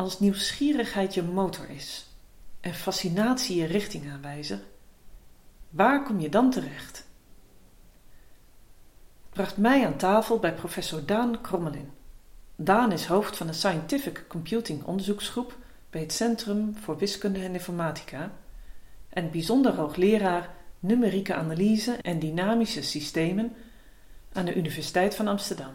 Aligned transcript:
Als 0.00 0.20
nieuwsgierigheid 0.20 1.14
je 1.14 1.22
motor 1.22 1.70
is 1.70 2.06
en 2.60 2.74
fascinatie 2.74 3.56
je 3.56 3.66
richtingaanwijzer, 3.66 4.60
waar 5.70 6.02
kom 6.04 6.20
je 6.20 6.28
dan 6.28 6.50
terecht? 6.50 7.06
Bracht 9.30 9.56
mij 9.56 9.86
aan 9.86 9.96
tafel 9.96 10.38
bij 10.38 10.54
professor 10.54 11.06
Daan 11.06 11.40
Krommelin. 11.40 11.90
Daan 12.56 12.92
is 12.92 13.06
hoofd 13.06 13.36
van 13.36 13.46
de 13.46 13.52
Scientific 13.52 14.24
Computing 14.28 14.84
onderzoeksgroep 14.84 15.56
bij 15.90 16.00
het 16.00 16.12
Centrum 16.12 16.76
voor 16.76 16.98
Wiskunde 16.98 17.40
en 17.40 17.52
Informatica 17.52 18.32
en 19.08 19.30
bijzonder 19.30 19.74
hoogleraar 19.74 20.54
numerieke 20.78 21.34
analyse 21.34 21.96
en 22.02 22.18
dynamische 22.18 22.82
systemen 22.82 23.52
aan 24.32 24.44
de 24.44 24.54
Universiteit 24.54 25.14
van 25.14 25.28
Amsterdam. 25.28 25.72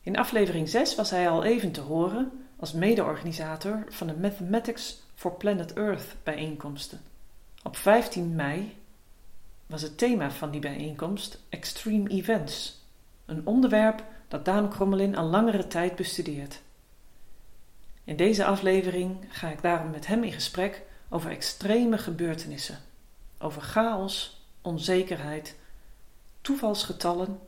In 0.00 0.16
aflevering 0.16 0.68
6 0.68 0.94
was 0.94 1.10
hij 1.10 1.28
al 1.28 1.44
even 1.44 1.72
te 1.72 1.80
horen 1.80 2.43
als 2.56 2.72
mede-organisator 2.72 3.84
van 3.88 4.06
de 4.06 4.16
Mathematics 4.16 5.02
for 5.14 5.32
Planet 5.32 5.72
Earth 5.72 6.16
bijeenkomsten. 6.22 7.00
Op 7.62 7.76
15 7.76 8.34
mei 8.34 8.76
was 9.66 9.82
het 9.82 9.98
thema 9.98 10.30
van 10.30 10.50
die 10.50 10.60
bijeenkomst 10.60 11.42
Extreme 11.48 12.08
Events, 12.08 12.84
een 13.26 13.46
onderwerp 13.46 14.04
dat 14.28 14.44
Daan 14.44 14.70
Krommelin 14.70 15.16
al 15.16 15.26
langere 15.26 15.66
tijd 15.66 15.96
bestudeert. 15.96 16.62
In 18.04 18.16
deze 18.16 18.44
aflevering 18.44 19.26
ga 19.28 19.48
ik 19.48 19.62
daarom 19.62 19.90
met 19.90 20.06
hem 20.06 20.24
in 20.24 20.32
gesprek 20.32 20.82
over 21.08 21.30
extreme 21.30 21.98
gebeurtenissen, 21.98 22.78
over 23.38 23.62
chaos, 23.62 24.46
onzekerheid, 24.62 25.56
toevalsgetallen, 26.40 27.38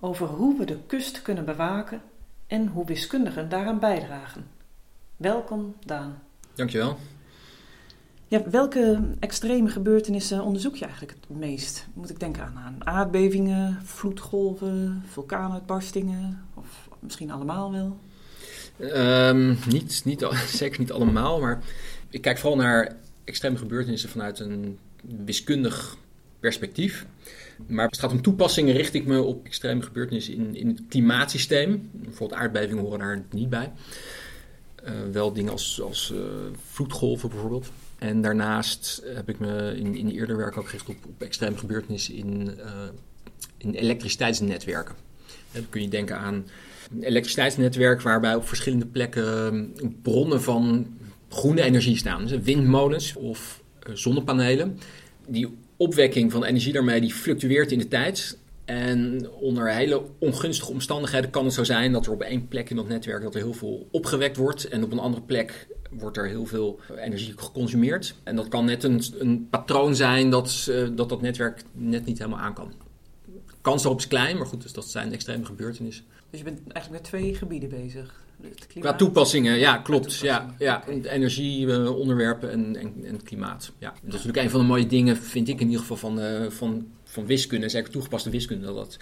over 0.00 0.26
hoe 0.26 0.58
we 0.58 0.64
de 0.64 0.78
kust 0.86 1.22
kunnen 1.22 1.44
bewaken 1.44 2.02
en 2.46 2.66
hoe 2.66 2.86
wiskundigen 2.86 3.48
daaraan 3.48 3.78
bijdragen. 3.78 4.46
Welkom, 5.16 5.74
Daan. 5.84 6.18
Dankjewel. 6.54 6.98
Ja, 8.28 8.50
welke 8.50 9.00
extreme 9.20 9.68
gebeurtenissen 9.68 10.42
onderzoek 10.42 10.76
je 10.76 10.84
eigenlijk 10.84 11.18
het 11.20 11.38
meest? 11.38 11.86
Moet 11.94 12.10
ik 12.10 12.20
denken 12.20 12.42
aan, 12.42 12.56
aan 12.56 12.86
aardbevingen, 12.86 13.78
vloedgolven, 13.82 15.02
vulkaanuitbarstingen 15.06 16.46
of 16.54 16.88
misschien 17.00 17.30
allemaal 17.30 17.72
wel? 17.72 17.98
Um, 18.80 19.58
niet, 19.68 20.02
niet, 20.04 20.26
zeker 20.62 20.80
niet 20.80 20.92
allemaal, 20.92 21.40
maar 21.40 21.62
ik 22.10 22.22
kijk 22.22 22.38
vooral 22.38 22.58
naar 22.58 22.96
extreme 23.24 23.56
gebeurtenissen 23.56 24.08
vanuit 24.08 24.38
een 24.38 24.78
wiskundig 25.24 25.96
perspectief. 26.40 27.06
Maar 27.66 27.86
het 27.86 27.98
gaat 27.98 28.12
om 28.12 28.22
toepassingen, 28.22 28.74
richt 28.74 28.94
ik 28.94 29.06
me 29.06 29.22
op 29.22 29.44
extreme 29.44 29.82
gebeurtenissen 29.82 30.34
in, 30.34 30.56
in 30.56 30.68
het 30.68 30.80
klimaatsysteem. 30.88 31.90
Bijvoorbeeld 31.92 32.40
aardbevingen 32.40 32.82
horen 32.82 32.98
daar 32.98 33.22
niet 33.30 33.50
bij. 33.50 33.72
Uh, 34.84 34.92
wel 35.12 35.32
dingen 35.32 35.52
als, 35.52 35.80
als 35.80 36.12
uh, 36.14 36.20
vloedgolven 36.70 37.28
bijvoorbeeld. 37.28 37.70
En 37.98 38.22
daarnaast 38.22 39.02
heb 39.04 39.28
ik 39.28 39.38
me 39.38 39.74
in, 39.76 39.94
in 39.94 40.08
eerder 40.08 40.36
werk 40.36 40.56
ook 40.56 40.66
gericht 40.66 40.88
op, 40.88 40.96
extreme 41.18 41.56
gebeurtenissen 41.56 42.14
in, 42.14 42.50
uh, 42.58 42.64
in 43.56 43.74
elektriciteitsnetwerken. 43.74 44.94
dan 45.52 45.66
kun 45.68 45.82
je 45.82 45.88
denken 45.88 46.18
aan 46.18 46.46
een 46.92 47.02
elektriciteitsnetwerk 47.02 48.02
waarbij 48.02 48.34
op 48.34 48.48
verschillende 48.48 48.86
plekken 48.86 49.72
bronnen 50.02 50.42
van 50.42 50.86
groene 51.28 51.62
energie 51.62 51.96
staan. 51.96 52.26
Dus 52.26 52.40
windmolens 52.42 53.16
of 53.16 53.62
zonnepanelen. 53.92 54.78
Die 55.26 55.56
opwekking 55.76 56.32
van 56.32 56.44
energie 56.44 56.72
daarmee 56.72 57.00
die 57.00 57.14
fluctueert 57.14 57.72
in 57.72 57.78
de 57.78 57.88
tijd. 57.88 58.38
En 58.64 59.30
onder 59.30 59.72
hele 59.72 60.02
ongunstige 60.18 60.70
omstandigheden 60.70 61.30
kan 61.30 61.44
het 61.44 61.54
zo 61.54 61.64
zijn 61.64 61.92
dat 61.92 62.06
er 62.06 62.12
op 62.12 62.22
één 62.22 62.48
plek 62.48 62.70
in 62.70 62.76
dat 62.76 62.88
netwerk 62.88 63.22
dat 63.22 63.34
er 63.34 63.40
heel 63.40 63.52
veel 63.52 63.88
opgewekt 63.90 64.36
wordt. 64.36 64.68
En 64.68 64.84
op 64.84 64.92
een 64.92 64.98
andere 64.98 65.22
plek 65.22 65.66
wordt 65.90 66.16
er 66.16 66.26
heel 66.26 66.46
veel 66.46 66.80
energie 66.96 67.32
geconsumeerd. 67.36 68.14
En 68.22 68.36
dat 68.36 68.48
kan 68.48 68.64
net 68.64 68.84
een, 68.84 69.02
een 69.18 69.46
patroon 69.50 69.96
zijn 69.96 70.30
dat, 70.30 70.70
dat 70.94 71.08
dat 71.08 71.20
netwerk 71.20 71.62
net 71.72 72.04
niet 72.04 72.18
helemaal 72.18 72.38
aan 72.38 72.54
kan. 72.54 72.72
Kans 73.60 73.82
daarop 73.82 74.00
is 74.00 74.08
klein, 74.08 74.36
maar 74.36 74.46
goed, 74.46 74.62
dus 74.62 74.72
dat 74.72 74.90
zijn 74.90 75.12
extreme 75.12 75.44
gebeurtenissen. 75.44 76.04
Dus 76.30 76.38
je 76.38 76.44
bent 76.44 76.60
eigenlijk 76.72 77.02
met 77.02 77.12
twee 77.12 77.34
gebieden 77.34 77.68
bezig? 77.68 78.24
Qua 78.78 78.94
toepassingen, 78.94 79.58
ja, 79.58 79.76
klopt. 79.76 80.18
Ja, 80.18 80.54
ja, 80.58 80.86
energieonderwerpen 80.88 82.50
en, 82.50 82.76
en, 82.76 82.94
en 83.04 83.22
klimaat. 83.22 83.72
Ja. 83.78 83.88
Dat 83.88 83.98
is 84.00 84.10
natuurlijk 84.10 84.36
een 84.36 84.50
van 84.50 84.60
de 84.60 84.66
mooie 84.66 84.86
dingen, 84.86 85.16
vind 85.16 85.48
ik 85.48 85.60
in 85.60 85.66
ieder 85.66 85.80
geval, 85.80 85.96
van, 85.96 86.18
uh, 86.18 86.50
van, 86.50 86.86
van 87.04 87.26
wiskunde. 87.26 87.68
Zeker 87.68 87.90
toegepaste 87.90 88.30
wiskunde. 88.30 88.74
Dat, 88.74 88.96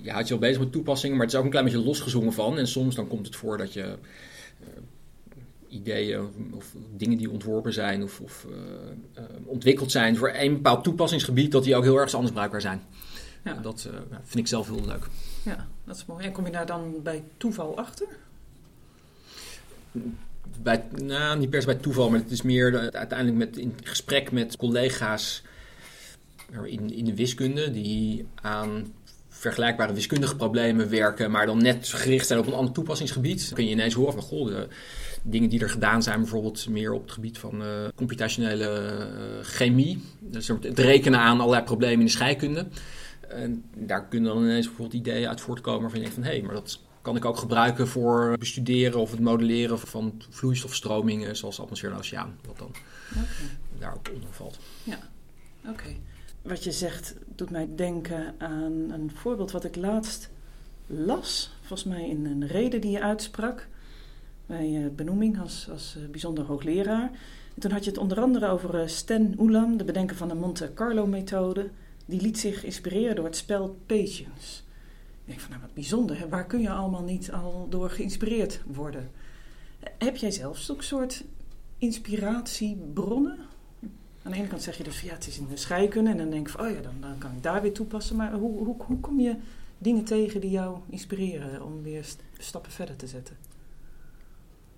je 0.00 0.10
houdt 0.10 0.28
je 0.28 0.34
al 0.34 0.40
bezig 0.40 0.58
met 0.58 0.72
toepassingen, 0.72 1.16
maar 1.16 1.24
het 1.24 1.34
is 1.34 1.38
ook 1.38 1.44
een 1.44 1.50
klein 1.50 1.64
beetje 1.66 1.84
losgezongen 1.84 2.32
van. 2.32 2.58
En 2.58 2.68
soms 2.68 2.94
dan 2.94 3.08
komt 3.08 3.26
het 3.26 3.36
voor 3.36 3.58
dat 3.58 3.72
je 3.72 3.82
uh, 4.60 4.66
ideeën 5.68 6.30
of 6.54 6.74
dingen 6.96 7.18
die 7.18 7.30
ontworpen 7.30 7.72
zijn 7.72 8.02
of, 8.02 8.20
of 8.20 8.46
uh, 8.50 9.22
ontwikkeld 9.44 9.90
zijn 9.90 10.16
voor 10.16 10.32
een 10.34 10.52
bepaald 10.52 10.84
toepassingsgebied, 10.84 11.52
dat 11.52 11.64
die 11.64 11.76
ook 11.76 11.84
heel 11.84 11.98
erg 11.98 12.14
anders 12.14 12.32
bruikbaar 12.32 12.60
zijn. 12.60 12.82
Ja. 13.44 13.54
dat 13.54 13.88
vind 14.22 14.38
ik 14.38 14.46
zelf 14.46 14.66
heel 14.66 14.86
leuk. 14.86 15.06
Ja, 15.42 15.66
dat 15.84 15.96
is 15.96 16.04
mooi. 16.04 16.24
En 16.24 16.32
kom 16.32 16.44
je 16.44 16.52
daar 16.52 16.66
dan 16.66 16.94
bij 17.02 17.24
toeval 17.36 17.76
achter? 17.76 18.06
Bij, 20.62 20.84
nou, 21.02 21.38
niet 21.38 21.50
per 21.50 21.60
se 21.60 21.66
bij 21.66 21.76
toeval, 21.76 22.10
maar 22.10 22.18
het 22.18 22.30
is 22.30 22.42
meer 22.42 22.90
uiteindelijk 22.92 23.38
met, 23.38 23.56
in 23.56 23.74
gesprek 23.82 24.32
met 24.32 24.56
collega's 24.56 25.42
in, 26.64 26.90
in 26.96 27.04
de 27.04 27.14
wiskunde 27.14 27.70
die 27.70 28.26
aan 28.34 28.92
vergelijkbare 29.28 29.92
wiskundige 29.92 30.36
problemen 30.36 30.90
werken, 30.90 31.30
maar 31.30 31.46
dan 31.46 31.62
net 31.62 31.88
gericht 31.88 32.26
zijn 32.26 32.38
op 32.38 32.46
een 32.46 32.52
ander 32.52 32.74
toepassingsgebied. 32.74 33.46
Dan 33.46 33.54
kun 33.54 33.64
je 33.64 33.70
ineens 33.70 33.94
horen 33.94 34.12
van, 34.12 34.22
goh, 34.22 34.46
de 34.46 34.68
dingen 35.22 35.48
die 35.48 35.60
er 35.60 35.70
gedaan 35.70 36.02
zijn, 36.02 36.20
bijvoorbeeld 36.20 36.68
meer 36.68 36.92
op 36.92 37.02
het 37.02 37.12
gebied 37.12 37.38
van 37.38 37.62
uh, 37.62 37.68
computationele 37.94 39.08
chemie. 39.42 40.04
Dus 40.20 40.48
het 40.48 40.78
rekenen 40.78 41.18
aan 41.18 41.40
allerlei 41.40 41.64
problemen 41.64 41.98
in 41.98 42.04
de 42.04 42.10
scheikunde. 42.10 42.66
En 43.28 43.64
daar 43.74 44.06
kunnen 44.08 44.34
dan 44.34 44.42
ineens 44.42 44.66
bijvoorbeeld 44.66 45.00
ideeën 45.00 45.28
uit 45.28 45.40
voortkomen 45.40 45.80
waarvan 45.80 46.00
je 46.00 46.04
denkt 46.04 46.20
van, 46.20 46.30
hé, 46.30 46.38
hey, 46.38 46.46
maar 46.46 46.54
dat 46.54 46.80
kan 47.06 47.16
ik 47.16 47.24
ook 47.24 47.36
gebruiken 47.36 47.88
voor 47.88 48.36
bestuderen 48.38 49.00
of 49.00 49.10
het 49.10 49.20
modelleren 49.20 49.78
van 49.78 50.22
vloeistofstromingen 50.30 51.36
zoals 51.36 51.56
de 51.56 51.62
atmosfeer 51.62 51.90
en 51.90 51.96
oceaan. 51.98 52.38
Wat 52.46 52.58
dan 52.58 52.70
daar 53.78 53.94
ook 53.94 54.10
onder 54.14 54.32
valt. 54.32 54.58
Ja, 54.82 54.98
oké. 55.68 55.88
Wat 56.42 56.64
je 56.64 56.72
zegt 56.72 57.14
doet 57.34 57.50
mij 57.50 57.68
denken 57.76 58.34
aan 58.38 58.90
een 58.90 59.10
voorbeeld 59.14 59.50
wat 59.50 59.64
ik 59.64 59.76
laatst 59.76 60.30
las. 60.86 61.50
Volgens 61.60 61.84
mij 61.84 62.08
in 62.08 62.26
een 62.26 62.46
reden 62.46 62.80
die 62.80 62.90
je 62.90 63.02
uitsprak 63.02 63.66
bij 64.46 64.84
eh, 64.84 64.90
benoeming 64.96 65.40
als, 65.40 65.68
als 65.70 65.96
eh, 65.96 66.10
bijzonder 66.10 66.44
hoogleraar. 66.44 67.10
En 67.54 67.60
toen 67.60 67.70
had 67.70 67.84
je 67.84 67.90
het 67.90 67.98
onder 67.98 68.20
andere 68.20 68.48
over 68.48 68.80
uh, 68.80 68.86
Stan 68.86 69.34
Ulam, 69.40 69.76
de 69.76 69.84
bedenker 69.84 70.16
van 70.16 70.28
de 70.28 70.34
Monte 70.34 70.70
Carlo-methode. 70.74 71.70
Die 72.06 72.20
liet 72.20 72.38
zich 72.38 72.64
inspireren 72.64 73.16
door 73.16 73.24
het 73.24 73.36
spel 73.36 73.78
Patience. 73.86 74.64
Ik 75.26 75.32
denk 75.32 75.40
van, 75.40 75.50
nou 75.50 75.62
wat 75.62 75.74
bijzonder, 75.74 76.18
hè? 76.18 76.28
waar 76.28 76.46
kun 76.46 76.60
je 76.60 76.70
allemaal 76.70 77.02
niet 77.02 77.32
al 77.32 77.66
door 77.70 77.90
geïnspireerd 77.90 78.60
worden? 78.66 79.10
Heb 79.98 80.16
jij 80.16 80.30
zelf 80.30 80.58
zo'n 80.58 80.82
soort 80.82 81.24
inspiratiebronnen? 81.78 83.38
Aan 84.22 84.32
de 84.32 84.38
ene 84.38 84.46
kant 84.46 84.62
zeg 84.62 84.76
je 84.76 84.84
dus, 84.84 85.00
ja, 85.00 85.12
het 85.12 85.26
is 85.26 85.38
in 85.38 85.46
de 85.48 85.56
scheikunde. 85.56 86.10
En 86.10 86.16
dan 86.16 86.30
denk 86.30 86.46
ik 86.46 86.52
van, 86.52 86.66
oh 86.66 86.70
ja, 86.70 86.80
dan, 86.80 86.94
dan 87.00 87.18
kan 87.18 87.30
ik 87.36 87.42
daar 87.42 87.62
weer 87.62 87.72
toepassen. 87.72 88.16
Maar 88.16 88.32
hoe, 88.32 88.64
hoe, 88.64 88.76
hoe 88.78 89.00
kom 89.00 89.20
je 89.20 89.34
dingen 89.78 90.04
tegen 90.04 90.40
die 90.40 90.50
jou 90.50 90.78
inspireren 90.90 91.64
om 91.64 91.82
weer 91.82 92.06
stappen 92.38 92.72
verder 92.72 92.96
te 92.96 93.06
zetten? 93.06 93.36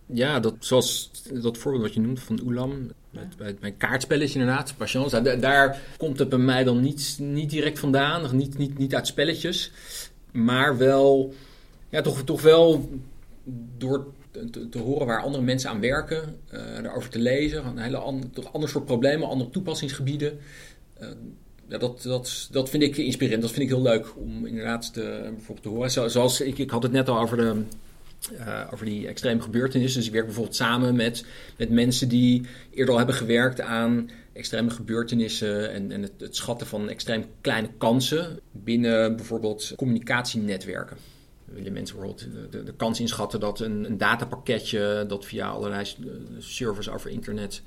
Ja, 0.06 0.40
dat, 0.40 0.54
zoals 0.58 1.10
dat 1.42 1.58
voorbeeld 1.58 1.84
wat 1.84 1.94
je 1.94 2.00
noemt 2.00 2.20
van 2.20 2.40
Oelam, 2.44 2.90
met, 3.10 3.36
bij 3.36 3.56
mijn 3.60 3.76
kaartspelletje 3.76 4.38
inderdaad, 4.38 4.74
daar, 5.10 5.40
daar, 5.40 5.80
komt 5.96 6.18
het 6.18 6.28
bij 6.28 6.38
mij 6.38 6.64
dan 6.64 6.80
niet, 6.80 7.16
niet 7.20 7.50
direct 7.50 7.78
vandaan, 7.78 8.36
niet, 8.36 8.58
niet, 8.58 8.78
niet 8.78 8.94
uit 8.94 9.06
spelletjes 9.06 9.72
maar 10.44 10.76
wel, 10.76 11.34
ja, 11.88 12.00
toch, 12.00 12.22
toch 12.22 12.42
wel 12.42 12.88
door 13.78 14.06
te, 14.70 14.78
horen 14.78 15.06
waar 15.06 15.22
andere 15.22 15.44
mensen 15.44 15.70
aan 15.70 15.80
werken, 15.80 16.36
uh, 16.52 16.60
daarover 16.82 17.10
te 17.10 17.18
lezen, 17.18 17.66
een 17.66 17.78
hele 17.78 17.96
an, 17.96 18.30
toch 18.32 18.52
ander 18.52 18.68
soort 18.68 18.84
problemen, 18.84 19.28
andere 19.28 19.50
toepassingsgebieden. 19.50 20.38
Uh, 21.00 21.08
ja, 21.68 21.78
dat, 21.78 22.02
dat, 22.02 22.48
dat 22.50 22.70
vind 22.70 22.82
ik 22.82 22.96
inspirerend. 22.96 23.42
Dat 23.42 23.50
vind 23.50 23.62
ik 23.62 23.68
heel 23.68 23.82
leuk 23.82 24.16
om 24.16 24.46
inderdaad 24.46 24.92
te, 24.92 25.20
bijvoorbeeld 25.22 25.62
te 25.62 25.68
horen. 25.68 25.90
Zo, 25.90 26.08
zoals 26.08 26.40
ik, 26.40 26.58
ik 26.58 26.70
had 26.70 26.82
het 26.82 26.92
net 26.92 27.08
al 27.08 27.20
over, 27.20 27.36
de, 27.36 27.62
uh, 28.32 28.60
over 28.72 28.86
die 28.86 29.06
extreme 29.06 29.40
gebeurtenissen. 29.40 29.98
Dus 29.98 30.08
ik 30.08 30.14
werk 30.14 30.26
bijvoorbeeld 30.26 30.56
samen 30.56 30.96
met, 30.96 31.24
met 31.56 31.70
mensen 31.70 32.08
die 32.08 32.46
eerder 32.70 32.92
al 32.92 32.98
hebben 32.98 33.16
gewerkt 33.16 33.60
aan 33.60 34.10
extreme 34.32 34.70
gebeurtenissen 34.70 35.72
en, 35.72 35.92
en 35.92 36.02
het, 36.02 36.12
het, 36.18 36.36
schatten 36.36 36.66
van 36.66 36.88
extreem 36.88 37.24
kleine 37.40 37.70
kansen 37.78 38.40
binnen 38.52 39.16
bijvoorbeeld 39.16 39.72
communicatienetwerken. 39.76 40.96
We 41.44 41.54
willen 41.54 41.72
mensen 41.72 41.96
bijvoorbeeld 41.96 42.52
de, 42.52 42.62
de, 42.62 42.74
kans 42.74 43.00
inschatten 43.00 43.40
dat 43.40 43.60
een, 43.60 43.84
een, 43.84 43.98
datapakketje 43.98 45.04
dat 45.08 45.24
via 45.24 45.48
allerlei 45.48 45.86
servers 46.38 46.88
over 46.88 47.10
internet 47.10 47.62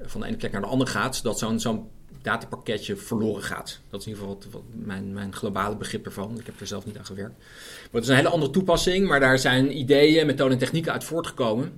van 0.00 0.20
de 0.20 0.26
ene 0.26 0.36
plek 0.36 0.52
naar 0.52 0.60
de 0.60 0.66
andere 0.66 0.90
gaat, 0.90 1.22
dat 1.22 1.38
zo'n 1.38 1.88
datapakketje 2.26 2.96
verloren 2.96 3.42
gaat. 3.42 3.80
Dat 3.90 4.00
is 4.00 4.06
in 4.06 4.12
ieder 4.12 4.28
geval 4.28 4.50
wat, 4.50 4.62
mijn, 4.72 5.12
mijn 5.12 5.34
globale 5.34 5.76
begrip 5.76 6.04
ervan. 6.04 6.38
Ik 6.38 6.46
heb 6.46 6.60
er 6.60 6.66
zelf 6.66 6.86
niet 6.86 6.98
aan 6.98 7.06
gewerkt. 7.06 7.38
Maar 7.38 7.88
het 7.92 8.02
is 8.02 8.08
een 8.08 8.16
hele 8.16 8.28
andere 8.28 8.52
toepassing, 8.52 9.08
maar 9.08 9.20
daar 9.20 9.38
zijn 9.38 9.78
ideeën, 9.78 10.26
methoden 10.26 10.52
en 10.52 10.58
technieken 10.58 10.92
uit 10.92 11.04
voortgekomen 11.04 11.72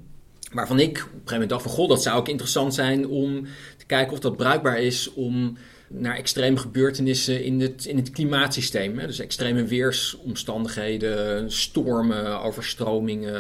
Waarvan 0.53 0.81
ik 0.81 0.89
op 0.91 0.97
een 0.97 1.11
gegeven 1.11 1.33
moment 1.33 1.51
dacht 1.51 1.63
van, 1.63 1.71
goh, 1.71 1.89
dat 1.89 2.03
zou 2.03 2.19
ook 2.19 2.29
interessant 2.29 2.75
zijn 2.75 3.09
om 3.09 3.47
te 3.79 3.87
kijken 3.87 4.13
of 4.13 4.19
dat 4.19 4.37
bruikbaar 4.37 4.81
is 4.81 5.13
om 5.13 5.57
naar 5.89 6.17
extreme 6.17 6.57
gebeurtenissen 6.57 7.45
in 7.45 7.61
het, 7.61 7.85
in 7.85 7.97
het 7.97 8.11
klimaatsysteem. 8.11 8.99
Hè? 8.99 9.07
Dus 9.07 9.19
extreme 9.19 9.65
weersomstandigheden, 9.65 11.53
stormen, 11.53 12.41
overstromingen, 12.41 13.35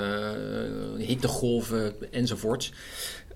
eh, 0.99 1.07
hittegolven 1.07 2.13
enzovoort. 2.13 2.73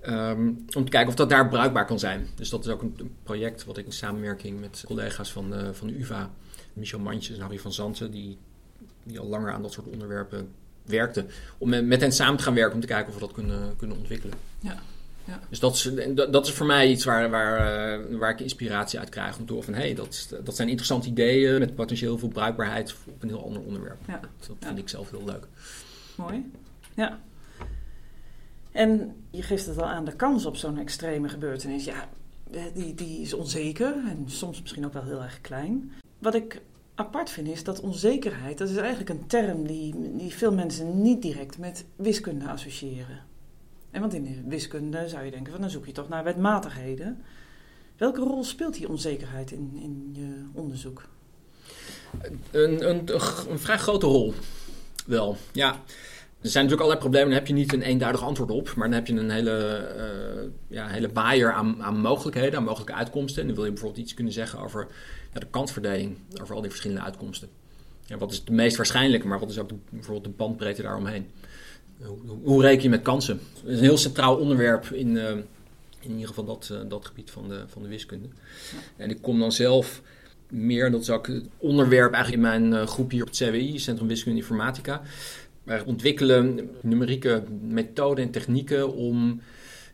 Um, 0.09 0.65
om 0.75 0.83
te 0.85 0.91
kijken 0.91 1.09
of 1.09 1.15
dat 1.15 1.29
daar 1.29 1.49
bruikbaar 1.49 1.85
kan 1.85 1.99
zijn. 1.99 2.27
Dus 2.35 2.49
dat 2.49 2.65
is 2.65 2.71
ook 2.71 2.81
een, 2.81 3.15
project 3.23 3.65
wat 3.65 3.77
ik 3.77 3.85
in 3.85 3.91
samenwerking 3.91 4.59
met 4.59 4.83
collega's 4.85 5.31
van 5.31 5.49
de, 5.49 5.73
van 5.73 5.87
de 5.87 5.99
UvA, 5.99 6.29
Michel 6.73 6.99
Mandjes 6.99 7.35
en 7.35 7.41
Harry 7.41 7.59
van 7.59 7.73
Zanten, 7.73 8.11
die, 8.11 8.37
die 9.03 9.19
al 9.19 9.27
langer 9.27 9.53
aan 9.53 9.61
dat 9.61 9.71
soort 9.71 9.87
onderwerpen 9.87 10.47
werkten, 10.85 11.29
om 11.57 11.87
met, 11.87 12.01
hen 12.01 12.11
samen 12.11 12.37
te 12.37 12.43
gaan 12.43 12.53
werken 12.53 12.73
om 12.73 12.81
te 12.81 12.87
kijken 12.87 13.07
of 13.07 13.13
we 13.13 13.19
dat 13.19 13.31
kunnen, 13.31 13.75
kunnen 13.75 13.97
ontwikkelen. 13.97 14.37
Ja. 14.59 14.81
Ja. 15.25 15.39
Dus 15.49 15.59
dat 15.59 15.75
is, 15.75 15.89
dat 16.13 16.47
is 16.47 16.53
voor 16.53 16.65
mij 16.65 16.89
iets 16.89 17.03
waar, 17.03 17.29
waar, 17.29 17.57
eh, 17.57 18.17
waar 18.17 18.29
ik 18.31 18.39
inspiratie 18.39 18.99
uit 18.99 19.09
krijg. 19.09 19.37
Om 19.37 19.45
te 19.45 19.61
van, 19.61 19.73
hé, 19.73 19.79
hey, 19.79 19.93
dat, 19.93 20.35
dat 20.43 20.55
zijn 20.55 20.67
interessante 20.67 21.07
ideeën 21.07 21.59
met 21.59 21.75
potentieel 21.75 22.17
veel 22.17 22.27
bruikbaarheid 22.27 22.95
op 23.05 23.23
een 23.23 23.29
heel 23.29 23.45
ander 23.45 23.61
onderwerp. 23.61 23.97
Ja. 24.07 24.19
Dat 24.47 24.55
vind 24.59 24.77
ik 24.77 24.89
zelf 24.89 25.09
heel 25.09 25.25
leuk. 25.25 25.47
Mooi. 26.15 26.51
Ja. 26.95 27.19
En 28.73 29.15
je 29.29 29.41
geeft 29.41 29.65
het 29.65 29.77
al 29.77 29.87
aan, 29.87 30.05
de 30.05 30.15
kans 30.15 30.45
op 30.45 30.55
zo'n 30.55 30.77
extreme 30.77 31.29
gebeurtenis, 31.29 31.85
ja, 31.85 32.09
die, 32.73 32.93
die 32.93 33.21
is 33.21 33.33
onzeker 33.33 33.93
en 34.07 34.23
soms 34.25 34.61
misschien 34.61 34.85
ook 34.85 34.93
wel 34.93 35.03
heel 35.03 35.21
erg 35.21 35.41
klein. 35.41 35.91
Wat 36.19 36.35
ik 36.35 36.61
apart 36.95 37.29
vind 37.29 37.47
is 37.47 37.63
dat 37.63 37.79
onzekerheid, 37.79 38.57
dat 38.57 38.69
is 38.69 38.75
eigenlijk 38.75 39.09
een 39.09 39.27
term 39.27 39.67
die, 39.67 40.15
die 40.17 40.33
veel 40.33 40.53
mensen 40.53 41.01
niet 41.01 41.21
direct 41.21 41.57
met 41.57 41.85
wiskunde 41.95 42.47
associëren. 42.47 43.19
En 43.91 44.01
want 44.01 44.13
in 44.13 44.23
de 44.23 44.41
wiskunde 44.47 45.07
zou 45.07 45.25
je 45.25 45.31
denken 45.31 45.51
van 45.51 45.61
dan 45.61 45.69
zoek 45.69 45.85
je 45.85 45.91
toch 45.91 46.09
naar 46.09 46.23
wetmatigheden. 46.23 47.23
Welke 47.97 48.21
rol 48.21 48.43
speelt 48.43 48.73
die 48.73 48.89
onzekerheid 48.89 49.51
in, 49.51 49.71
in 49.81 50.09
je 50.13 50.45
onderzoek? 50.53 51.03
Een, 52.51 52.89
een, 52.89 53.13
een 53.49 53.59
vrij 53.59 53.77
grote 53.77 54.05
rol, 54.05 54.33
wel. 55.05 55.37
Ja, 55.51 55.81
er 56.43 56.49
zijn 56.49 56.63
natuurlijk 56.63 56.81
allerlei 56.81 56.99
problemen, 56.99 57.29
daar 57.29 57.39
heb 57.39 57.47
je 57.47 57.53
niet 57.53 57.73
een 57.73 57.81
eenduidig 57.81 58.23
antwoord 58.23 58.51
op. 58.51 58.73
Maar 58.75 58.87
dan 58.87 58.97
heb 58.97 59.07
je 59.07 59.13
een 59.13 59.29
hele, 59.29 59.87
uh, 59.97 60.49
ja, 60.67 60.87
hele 60.87 61.09
baaier 61.09 61.51
aan, 61.51 61.83
aan 61.83 61.99
mogelijkheden, 61.99 62.57
aan 62.57 62.63
mogelijke 62.63 62.93
uitkomsten. 62.93 63.41
En 63.41 63.47
dan 63.47 63.55
wil 63.55 63.65
je 63.65 63.71
bijvoorbeeld 63.71 64.01
iets 64.01 64.13
kunnen 64.13 64.33
zeggen 64.33 64.59
over 64.59 64.87
ja, 65.33 65.39
de 65.39 65.47
kansverdeling, 65.49 66.17
over 66.41 66.55
al 66.55 66.61
die 66.61 66.69
verschillende 66.69 67.03
uitkomsten. 67.03 67.49
Ja, 68.05 68.17
wat 68.17 68.31
is 68.31 68.37
het 68.37 68.49
meest 68.49 68.77
waarschijnlijke, 68.77 69.27
maar 69.27 69.39
wat 69.39 69.49
is 69.49 69.59
ook 69.59 69.69
de, 69.69 69.75
bijvoorbeeld 69.89 70.23
de 70.23 70.29
bandbreedte 70.29 70.81
daaromheen? 70.81 71.27
Hoe, 72.01 72.17
hoe, 72.43 72.61
reken 72.61 72.83
je 72.83 72.89
met 72.89 73.01
kansen? 73.01 73.39
Dat 73.61 73.71
is 73.71 73.77
een 73.77 73.83
heel 73.83 73.97
centraal 73.97 74.35
onderwerp 74.35 74.85
in, 74.85 75.15
uh, 75.15 75.29
in 75.99 76.11
ieder 76.11 76.27
geval 76.27 76.45
dat, 76.45 76.69
uh, 76.71 76.79
dat 76.87 77.05
gebied 77.05 77.31
van 77.31 77.47
de, 77.47 77.63
van 77.67 77.81
de 77.81 77.87
wiskunde. 77.87 78.27
En 78.97 79.09
ik 79.09 79.21
kom 79.21 79.39
dan 79.39 79.51
zelf 79.51 80.01
meer, 80.47 80.91
dat 80.91 81.01
is 81.01 81.09
ook 81.09 81.27
het 81.27 81.45
onderwerp 81.57 82.13
eigenlijk 82.13 82.43
in 82.43 82.49
mijn 82.49 82.87
groep 82.87 83.11
hier 83.11 83.21
op 83.21 83.27
het 83.27 83.37
CWI, 83.37 83.79
Centrum 83.79 84.07
Wiskunde 84.07 84.37
en 84.37 84.43
Informatica. 84.43 85.01
Wij 85.63 85.83
ontwikkelen 85.83 86.69
numerieke 86.81 87.43
methoden 87.61 88.25
en 88.25 88.31
technieken 88.31 88.93
om 88.93 89.41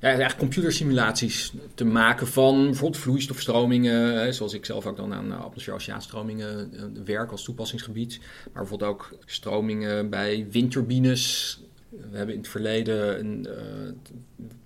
ja, 0.02 0.32
computersimulaties 0.38 1.54
te 1.74 1.86
maken 1.86 2.28
van 2.28 2.66
bijvoorbeeld 2.66 3.02
vloeistofstromingen, 3.02 4.34
zoals 4.34 4.54
ik 4.54 4.66
zelf 4.66 4.86
ook 4.86 4.98
dan 4.98 5.14
aan 5.14 5.32
atmosfeer-oceaanstromingen 5.32 6.74
eh, 6.74 6.84
werk 7.06 7.32
als 7.32 7.44
toepassingsgebied, 7.44 8.20
maar 8.20 8.64
bijvoorbeeld 8.64 8.92
ook 8.92 9.18
stromingen 9.26 10.10
bij 10.10 10.48
windturbines. 10.52 11.60
We 11.90 12.18
hebben 12.18 12.36
in 12.36 12.42
het 12.42 12.50
verleden 12.50 13.20
een, 13.20 13.48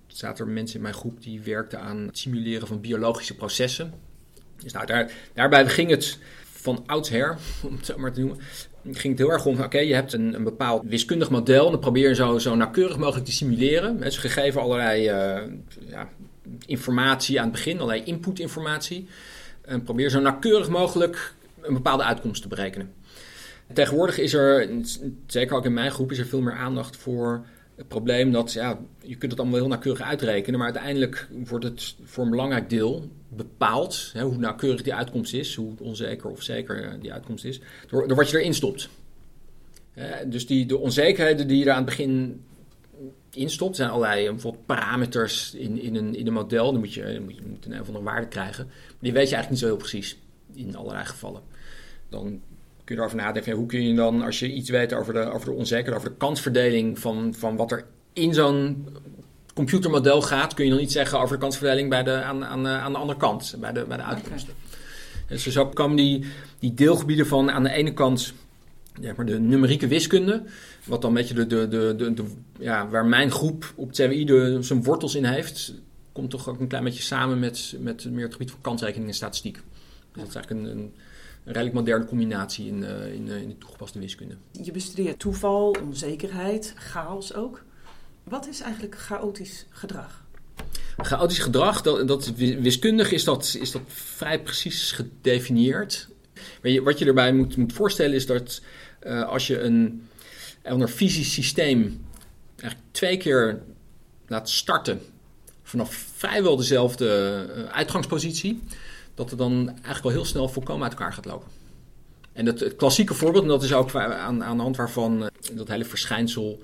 zaten 0.06 0.46
er 0.46 0.52
mensen 0.52 0.76
in 0.76 0.82
mijn 0.82 0.94
groep 0.94 1.22
die 1.22 1.40
werkten 1.40 1.80
aan 1.80 1.98
het 2.06 2.18
simuleren 2.18 2.66
van 2.66 2.80
biologische 2.80 3.34
processen. 3.34 3.92
Dus 4.62 4.72
nou, 4.72 4.86
daar, 4.86 5.12
daarbij 5.34 5.68
ging 5.68 5.90
het 5.90 6.18
van 6.42 6.82
oudsher, 6.86 7.38
om 7.66 7.76
het 7.76 7.86
zo 7.86 7.98
maar 7.98 8.12
te 8.12 8.20
noemen, 8.20 8.38
ging 8.92 9.18
het 9.18 9.18
heel 9.18 9.32
erg 9.32 9.46
om, 9.46 9.60
oké, 9.60 9.78
je 9.78 9.94
hebt 9.94 10.12
een, 10.12 10.34
een, 10.34 10.44
bepaald 10.44 10.82
wiskundig 10.86 11.30
model 11.30 11.64
en 11.64 11.70
dan 11.70 11.80
probeer 11.80 12.08
je 12.08 12.14
zo, 12.14 12.38
zo 12.38 12.54
nauwkeurig 12.54 12.96
mogelijk 12.96 13.26
te 13.26 13.32
simuleren. 13.32 14.00
Dus 14.00 14.18
gegeven 14.18 14.60
allerlei 14.60 15.00
uh, 15.02 15.42
ja, 15.86 16.08
informatie 16.66 17.38
aan 17.38 17.44
het 17.44 17.52
begin, 17.52 17.76
allerlei 17.76 18.02
inputinformatie. 18.04 19.08
En 19.64 19.82
probeer 19.82 20.10
zo 20.10 20.20
nauwkeurig 20.20 20.68
mogelijk 20.68 21.34
een 21.60 21.74
bepaalde 21.74 22.02
uitkomst 22.02 22.42
te 22.42 22.48
berekenen. 22.48 22.92
Tegenwoordig 23.72 24.18
is 24.18 24.32
er, 24.34 24.68
zeker 25.26 25.56
ook 25.56 25.64
in 25.64 25.74
mijn 25.74 25.90
groep, 25.90 26.12
is 26.12 26.18
er 26.18 26.26
veel 26.26 26.40
meer 26.40 26.56
aandacht 26.56 26.96
voor 26.96 27.44
het 27.76 27.88
probleem 27.88 28.32
dat 28.32 28.52
ja, 28.52 28.78
je 29.00 29.16
kunt 29.16 29.30
het 29.30 29.40
allemaal 29.40 29.58
heel 29.58 29.68
nauwkeurig 29.68 30.02
uitrekenen, 30.02 30.58
maar 30.58 30.72
uiteindelijk 30.72 31.28
wordt 31.30 31.64
het 31.64 31.94
voor 32.04 32.24
een 32.24 32.30
belangrijk 32.30 32.70
deel 32.70 33.10
bepaald, 33.28 34.10
hè, 34.12 34.22
hoe 34.22 34.36
nauwkeurig 34.36 34.82
die 34.82 34.94
uitkomst 34.94 35.34
is, 35.34 35.54
hoe 35.54 35.72
onzeker 35.80 36.30
of 36.30 36.42
zeker 36.42 36.84
eh, 36.84 37.00
die 37.00 37.12
uitkomst 37.12 37.44
is, 37.44 37.60
door, 37.86 38.08
door 38.08 38.16
wat 38.16 38.30
je 38.30 38.38
erin 38.38 38.54
stopt. 38.54 38.88
dus 40.26 40.46
die, 40.46 40.66
de 40.66 40.78
onzekerheden 40.78 41.48
die 41.48 41.58
je 41.58 41.64
er 41.64 41.70
aan 41.70 41.76
het 41.76 41.86
begin 41.86 42.42
instopt, 43.34 43.76
zijn 43.76 43.90
allerlei 43.90 44.24
eh, 44.24 44.30
bijvoorbeeld 44.30 44.66
parameters 44.66 45.54
in, 45.54 45.80
in, 45.80 45.94
een, 45.94 46.14
in 46.14 46.26
een 46.26 46.32
model. 46.32 46.72
Dan 46.72 46.80
moet 46.80 46.94
je, 46.94 47.20
moet 47.22 47.34
je 47.34 47.42
een 47.42 47.72
een 47.72 47.80
of 47.80 47.86
andere 47.86 48.04
waarde 48.04 48.28
krijgen. 48.28 48.68
Die 48.98 49.12
weet 49.12 49.28
je 49.28 49.34
eigenlijk 49.34 49.50
niet 49.50 49.58
zo 49.58 49.66
heel 49.66 49.76
precies 49.76 50.18
in 50.54 50.76
allerlei 50.76 51.04
gevallen. 51.04 51.42
Dan 52.08 52.40
kun 52.84 52.94
je 52.94 53.00
erover 53.00 53.16
nadenken, 53.16 53.52
hoe 53.52 53.66
kun 53.66 53.88
je 53.88 53.94
dan, 53.94 54.22
als 54.22 54.38
je 54.38 54.52
iets 54.52 54.70
weet 54.70 54.92
over 54.92 55.12
de, 55.12 55.32
over 55.32 55.48
de 55.48 55.54
onzekerheid, 55.54 55.96
over 55.96 56.10
de 56.10 56.16
kansverdeling 56.16 56.98
van, 56.98 57.34
van 57.36 57.56
wat 57.56 57.72
er 57.72 57.84
in 58.12 58.34
zo'n 58.34 58.88
computermodel 59.54 60.22
gaat, 60.22 60.54
kun 60.54 60.64
je 60.64 60.70
dan 60.70 60.80
iets 60.80 60.92
zeggen 60.92 61.20
over 61.20 61.34
de 61.36 61.42
kansverdeling 61.42 61.88
bij 61.88 62.02
de, 62.02 62.22
aan, 62.22 62.44
aan, 62.44 62.66
aan 62.66 62.92
de 62.92 62.98
andere 62.98 63.18
kant, 63.18 63.56
bij 63.60 63.72
de, 63.72 63.84
bij 63.88 63.96
de 63.96 64.02
uitkomsten. 64.02 64.54
Dus 65.28 65.46
zo 65.46 65.66
komen 65.66 65.96
die, 65.96 66.24
die 66.58 66.74
deelgebieden 66.74 67.26
van 67.26 67.50
aan 67.50 67.62
de 67.62 67.70
ene 67.70 67.92
kant 67.92 68.34
ja, 69.00 69.12
maar 69.16 69.26
de 69.26 69.40
numerieke 69.40 69.86
wiskunde, 69.86 70.42
wat 70.84 71.02
dan 71.02 71.10
een 71.10 71.16
beetje 71.16 71.34
de, 71.34 71.46
de, 71.46 71.68
de, 71.68 71.94
de, 71.96 72.14
de 72.14 72.24
ja, 72.58 72.88
waar 72.88 73.06
mijn 73.06 73.30
groep 73.30 73.72
op 73.76 73.88
het 73.88 73.96
CWI 73.96 74.24
de, 74.24 74.58
zijn 74.60 74.82
wortels 74.82 75.14
in 75.14 75.24
heeft, 75.24 75.74
komt 76.12 76.30
toch 76.30 76.48
ook 76.48 76.60
een 76.60 76.68
klein 76.68 76.84
beetje 76.84 77.02
samen 77.02 77.38
met, 77.38 77.76
met 77.78 78.10
meer 78.10 78.24
het 78.24 78.32
gebied 78.32 78.50
van 78.50 78.60
kansrekening 78.60 79.08
en 79.08 79.14
statistiek. 79.14 79.54
Dus 79.54 80.22
dat 80.22 80.28
is 80.28 80.34
eigenlijk 80.34 80.66
een, 80.66 80.78
een 80.78 80.94
een 81.44 81.52
redelijk 81.52 81.74
moderne 81.74 82.04
combinatie 82.04 82.66
in, 82.66 82.82
uh, 82.82 83.12
in, 83.12 83.26
uh, 83.26 83.40
in 83.40 83.48
de 83.48 83.58
toegepaste 83.58 83.98
wiskunde. 83.98 84.36
Je 84.62 84.72
bestudeert 84.72 85.18
toeval, 85.18 85.76
onzekerheid, 85.82 86.74
chaos 86.76 87.34
ook. 87.34 87.62
Wat 88.22 88.48
is 88.48 88.60
eigenlijk 88.60 88.98
chaotisch 88.98 89.66
gedrag? 89.70 90.24
Chaotisch 90.96 91.38
gedrag, 91.38 91.82
dat, 91.82 92.08
dat, 92.08 92.32
wiskundig 92.36 93.12
is 93.12 93.24
dat, 93.24 93.56
is 93.60 93.70
dat 93.70 93.82
vrij 93.86 94.42
precies 94.42 94.92
gedefinieerd. 94.92 96.08
Wat 96.82 96.98
je 96.98 97.04
erbij 97.04 97.32
moet, 97.32 97.56
moet 97.56 97.72
voorstellen 97.72 98.14
is 98.14 98.26
dat 98.26 98.62
uh, 99.02 99.28
als 99.28 99.46
je 99.46 99.60
een, 99.60 100.08
een 100.62 100.88
fysisch 100.88 101.32
systeem 101.32 102.04
eigenlijk 102.56 102.90
twee 102.90 103.16
keer 103.16 103.62
laat 104.26 104.50
starten 104.50 105.00
vanaf 105.62 105.94
vrijwel 106.16 106.56
dezelfde 106.56 107.68
uitgangspositie, 107.70 108.62
dat 109.14 109.30
het 109.30 109.38
dan 109.38 109.68
eigenlijk 109.68 110.02
wel 110.02 110.12
heel 110.12 110.24
snel 110.24 110.48
volkomen 110.48 110.82
uit 110.82 110.92
elkaar 110.92 111.12
gaat 111.12 111.24
lopen. 111.24 111.48
En 112.32 112.46
het, 112.46 112.60
het 112.60 112.76
klassieke 112.76 113.14
voorbeeld, 113.14 113.42
en 113.42 113.48
dat 113.48 113.62
is 113.62 113.72
ook 113.72 113.94
aan, 113.94 114.44
aan 114.44 114.56
de 114.56 114.62
hand 114.62 114.76
waarvan 114.76 115.22
uh, 115.22 115.28
dat 115.52 115.68
hele 115.68 115.84
verschijnsel 115.84 116.62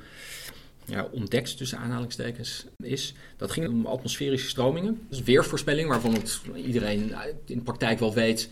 ja, 0.85 1.09
ontdekt, 1.11 1.57
tussen 1.57 1.79
aanhalingstekens, 1.79 2.67
is. 2.77 3.15
Dat 3.37 3.51
ging 3.51 3.69
om 3.69 3.87
atmosferische 3.87 4.49
stromingen. 4.49 5.01
Dus 5.09 5.23
weervoorspelling, 5.23 5.89
waarvan 5.89 6.13
het 6.13 6.41
iedereen 6.55 7.15
in 7.45 7.59
de 7.59 7.65
praktijk 7.65 7.99
wel 7.99 8.15
weet. 8.15 8.51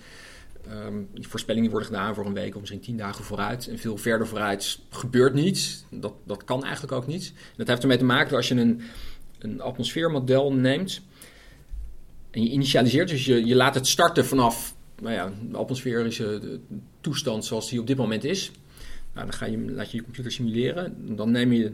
Um, 0.72 1.08
die 1.14 1.28
voorspellingen 1.28 1.70
worden 1.70 1.88
gedaan 1.88 2.14
voor 2.14 2.26
een 2.26 2.34
week 2.34 2.54
of 2.54 2.60
misschien 2.60 2.80
tien 2.80 2.96
dagen 2.96 3.24
vooruit. 3.24 3.68
En 3.68 3.78
veel 3.78 3.96
verder 3.96 4.26
vooruit 4.26 4.78
gebeurt 4.90 5.34
niets. 5.34 5.84
Dat, 5.90 6.12
dat 6.24 6.44
kan 6.44 6.64
eigenlijk 6.64 6.92
ook 6.92 7.06
niet. 7.06 7.32
Dat 7.56 7.66
heeft 7.66 7.82
ermee 7.82 7.98
te 7.98 8.04
maken 8.04 8.28
dat 8.28 8.36
als 8.36 8.48
je 8.48 8.54
een, 8.54 8.82
een 9.38 9.60
atmosfeermodel 9.60 10.52
neemt 10.52 11.00
en 12.30 12.42
je 12.42 12.50
initialiseert, 12.50 13.08
dus 13.08 13.24
je, 13.24 13.46
je 13.46 13.54
laat 13.54 13.74
het 13.74 13.86
starten 13.86 14.26
vanaf 14.26 14.74
nou 15.00 15.14
ja, 15.14 15.32
de 15.50 15.56
atmosferische 15.56 16.60
toestand 17.00 17.44
zoals 17.44 17.68
die 17.70 17.80
op 17.80 17.86
dit 17.86 17.96
moment 17.96 18.24
is. 18.24 18.50
Nou, 19.14 19.26
dan 19.26 19.34
ga 19.34 19.46
je, 19.46 19.58
laat 19.58 19.90
je 19.90 19.96
je 19.96 20.02
computer 20.02 20.32
simuleren. 20.32 21.16
Dan 21.16 21.30
neem 21.30 21.52
je 21.52 21.72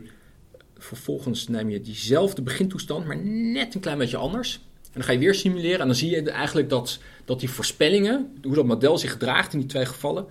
vervolgens 0.79 1.49
neem 1.49 1.71
je 1.71 1.81
diezelfde 1.81 2.43
begintoestand, 2.43 3.07
maar 3.07 3.17
net 3.27 3.75
een 3.75 3.81
klein 3.81 3.99
beetje 3.99 4.17
anders. 4.17 4.61
En 4.83 4.91
dan 5.01 5.03
ga 5.03 5.13
je 5.13 5.19
weer 5.19 5.35
simuleren 5.35 5.81
en 5.81 5.87
dan 5.87 5.97
zie 5.97 6.11
je 6.11 6.31
eigenlijk 6.31 6.69
dat, 6.69 6.99
dat 7.25 7.41
die 7.41 7.51
voorspellingen, 7.51 8.39
hoe 8.43 8.55
dat 8.55 8.65
model 8.65 8.99
zich 8.99 9.13
gedraagt 9.13 9.53
in 9.53 9.59
die 9.59 9.69
twee 9.69 9.87
gevallen, 9.87 10.27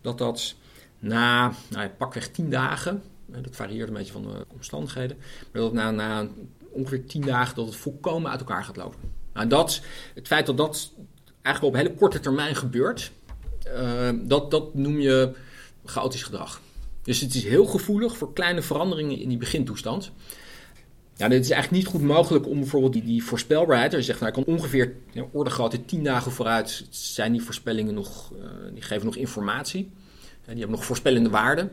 dat 0.00 0.18
dat 0.18 0.54
na 0.98 1.52
nou, 1.70 1.88
pakweg 1.88 2.28
10 2.28 2.50
dagen, 2.50 3.02
dat 3.26 3.56
varieert 3.56 3.88
een 3.88 3.94
beetje 3.94 4.12
van 4.12 4.22
de 4.22 4.46
omstandigheden, 4.48 5.16
maar 5.52 5.62
dat 5.62 5.72
na, 5.72 5.90
na 5.90 6.28
ongeveer 6.70 7.06
10 7.06 7.20
dagen 7.20 7.54
dat 7.54 7.66
het 7.66 7.76
volkomen 7.76 8.30
uit 8.30 8.40
elkaar 8.40 8.64
gaat 8.64 8.76
lopen. 8.76 9.17
Nou, 9.38 9.50
dat, 9.50 9.80
het 10.14 10.26
feit 10.26 10.46
dat 10.46 10.56
dat 10.56 10.92
eigenlijk 11.42 11.74
op 11.74 11.80
hele 11.80 11.94
korte 11.94 12.20
termijn 12.20 12.56
gebeurt, 12.56 13.12
uh, 13.66 14.10
dat, 14.22 14.50
dat 14.50 14.74
noem 14.74 15.00
je 15.00 15.32
chaotisch 15.84 16.22
gedrag. 16.22 16.60
Dus 17.02 17.20
het 17.20 17.34
is 17.34 17.44
heel 17.44 17.64
gevoelig 17.64 18.16
voor 18.16 18.32
kleine 18.32 18.62
veranderingen 18.62 19.18
in 19.18 19.28
die 19.28 19.38
begintoestand. 19.38 20.12
Ja, 21.16 21.28
dit 21.28 21.44
is 21.44 21.50
eigenlijk 21.50 21.82
niet 21.82 21.92
goed 21.92 22.02
mogelijk 22.02 22.46
om 22.46 22.58
bijvoorbeeld 22.58 22.92
die, 22.92 23.04
die 23.04 23.24
voorspelbaarheid. 23.24 23.94
Als 23.94 24.00
je 24.00 24.06
zegt, 24.06 24.20
nou, 24.20 24.38
ik 24.38 24.44
kan 24.44 24.54
ongeveer 24.54 24.94
ja, 25.12 25.24
orde 25.32 25.50
grootte 25.50 25.84
tien 25.84 26.04
dagen 26.04 26.32
vooruit 26.32 26.86
zijn 26.90 27.32
die 27.32 27.42
voorspellingen 27.42 27.94
nog, 27.94 28.32
uh, 28.32 28.46
die 28.72 28.82
geven 28.82 29.06
nog 29.06 29.16
informatie. 29.16 29.90
En 30.44 30.54
die 30.54 30.58
hebben 30.58 30.76
nog 30.76 30.84
voorspellende 30.84 31.30
waarden. 31.30 31.70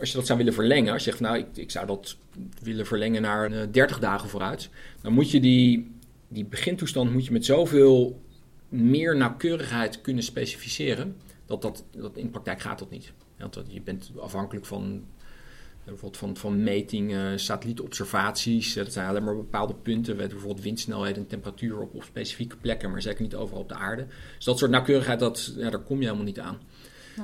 Als 0.00 0.10
je 0.10 0.16
dat 0.16 0.26
zou 0.26 0.38
willen 0.38 0.54
verlengen, 0.54 0.92
als 0.92 1.04
je 1.04 1.10
zegt, 1.10 1.22
nou, 1.22 1.38
ik, 1.38 1.46
ik 1.54 1.70
zou 1.70 1.86
dat 1.86 2.16
willen 2.62 2.86
verlengen 2.86 3.22
naar 3.22 3.50
uh, 3.50 3.58
30 3.70 3.98
dagen 3.98 4.28
vooruit, 4.28 4.68
dan 5.02 5.12
moet 5.12 5.30
je 5.30 5.40
die, 5.40 5.93
die 6.34 6.44
begintoestand 6.44 7.12
moet 7.12 7.24
je 7.26 7.32
met 7.32 7.44
zoveel 7.44 8.22
meer 8.68 9.16
nauwkeurigheid 9.16 10.00
kunnen 10.00 10.22
specificeren, 10.22 11.16
dat, 11.46 11.62
dat, 11.62 11.84
dat 11.90 12.16
in 12.16 12.24
de 12.24 12.30
praktijk 12.30 12.60
gaat 12.60 12.78
dat 12.78 12.90
niet. 12.90 13.12
Want 13.38 13.60
je 13.68 13.80
bent 13.80 14.10
afhankelijk 14.18 14.66
van 14.66 15.04
bijvoorbeeld 15.84 16.16
van, 16.16 16.36
van 16.36 16.62
metingen, 16.62 17.40
satellietobservaties. 17.40 18.74
Dat 18.74 18.92
zijn 18.92 19.08
alleen 19.08 19.24
maar 19.24 19.36
bepaalde 19.36 19.74
punten. 19.74 20.16
Weten 20.16 20.32
bijvoorbeeld 20.32 20.64
windsnelheid 20.64 21.16
en 21.16 21.26
temperatuur 21.26 21.80
op, 21.80 21.94
op 21.94 22.02
specifieke 22.02 22.56
plekken, 22.56 22.90
maar 22.90 23.02
zeker 23.02 23.22
niet 23.22 23.34
overal 23.34 23.62
op 23.62 23.68
de 23.68 23.74
aarde. 23.74 24.06
Dus 24.36 24.44
dat 24.44 24.58
soort 24.58 24.70
nauwkeurigheid, 24.70 25.20
dat, 25.20 25.54
ja, 25.56 25.70
daar 25.70 25.80
kom 25.80 25.98
je 25.98 26.04
helemaal 26.04 26.24
niet 26.24 26.40
aan. 26.40 26.58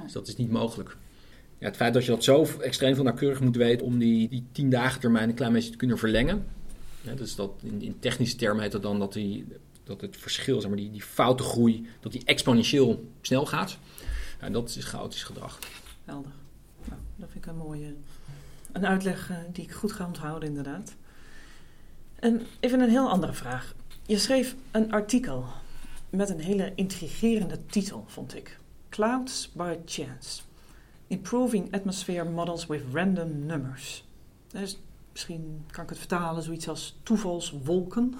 Dus 0.02 0.12
dat 0.12 0.28
is 0.28 0.36
niet 0.36 0.50
mogelijk. 0.50 0.96
Ja, 1.58 1.66
het 1.66 1.76
feit 1.76 1.94
dat 1.94 2.04
je 2.04 2.10
dat 2.10 2.24
zo 2.24 2.46
extreem 2.60 2.94
veel 2.94 3.04
nauwkeurig 3.04 3.40
moet 3.40 3.56
weten 3.56 3.86
om 3.86 3.98
die, 3.98 4.28
die 4.28 4.44
tien 4.52 4.70
dagen 4.70 5.00
termijn 5.00 5.28
een 5.28 5.34
klein 5.34 5.52
beetje 5.52 5.70
te 5.70 5.76
kunnen 5.76 5.98
verlengen. 5.98 6.44
Ja, 7.00 7.14
dus 7.14 7.34
dat 7.34 7.52
in, 7.62 7.82
in 7.82 7.98
technische 7.98 8.36
termen 8.36 8.62
heet 8.62 8.72
dat 8.72 8.82
dan 8.82 8.98
dat, 8.98 9.12
die, 9.12 9.46
dat 9.84 10.00
het 10.00 10.16
verschil, 10.16 10.60
zeg 10.60 10.68
maar, 10.68 10.78
die, 10.78 10.90
die 10.90 11.02
foute 11.02 11.42
groei, 11.42 11.88
dat 12.00 12.12
die 12.12 12.24
exponentieel 12.24 13.04
snel 13.20 13.46
gaat. 13.46 13.78
Ja, 14.40 14.50
dat 14.50 14.68
is 14.68 14.84
chaotisch 14.84 15.22
gedrag. 15.22 15.58
Helder. 16.04 16.32
Nou, 16.84 17.00
dat 17.16 17.28
vind 17.30 17.44
ik 17.44 17.50
een 17.50 17.56
mooie 17.56 17.94
een 18.72 18.86
uitleg 18.86 19.30
uh, 19.30 19.36
die 19.52 19.64
ik 19.64 19.72
goed 19.72 19.92
ga 19.92 20.06
onthouden, 20.06 20.48
inderdaad. 20.48 20.94
En 22.14 22.46
even 22.60 22.80
een 22.80 22.90
heel 22.90 23.08
andere 23.08 23.32
vraag. 23.32 23.74
Je 24.06 24.18
schreef 24.18 24.54
een 24.70 24.92
artikel 24.92 25.44
met 26.10 26.28
een 26.28 26.40
hele 26.40 26.72
intrigerende 26.74 27.66
titel, 27.66 28.04
vond 28.06 28.36
ik. 28.36 28.58
Clouds 28.88 29.50
by 29.52 29.76
Chance. 29.84 30.42
Improving 31.06 31.74
Atmosphere 31.74 32.30
Models 32.30 32.66
with 32.66 32.82
Random 32.92 33.46
Numbers. 33.46 34.04
Dus 34.48 34.78
misschien 35.12 35.64
kan 35.70 35.84
ik 35.84 35.90
het 35.90 35.98
vertalen 35.98 36.42
zoiets 36.42 36.68
als 36.68 36.98
toevalswolken. 37.02 38.14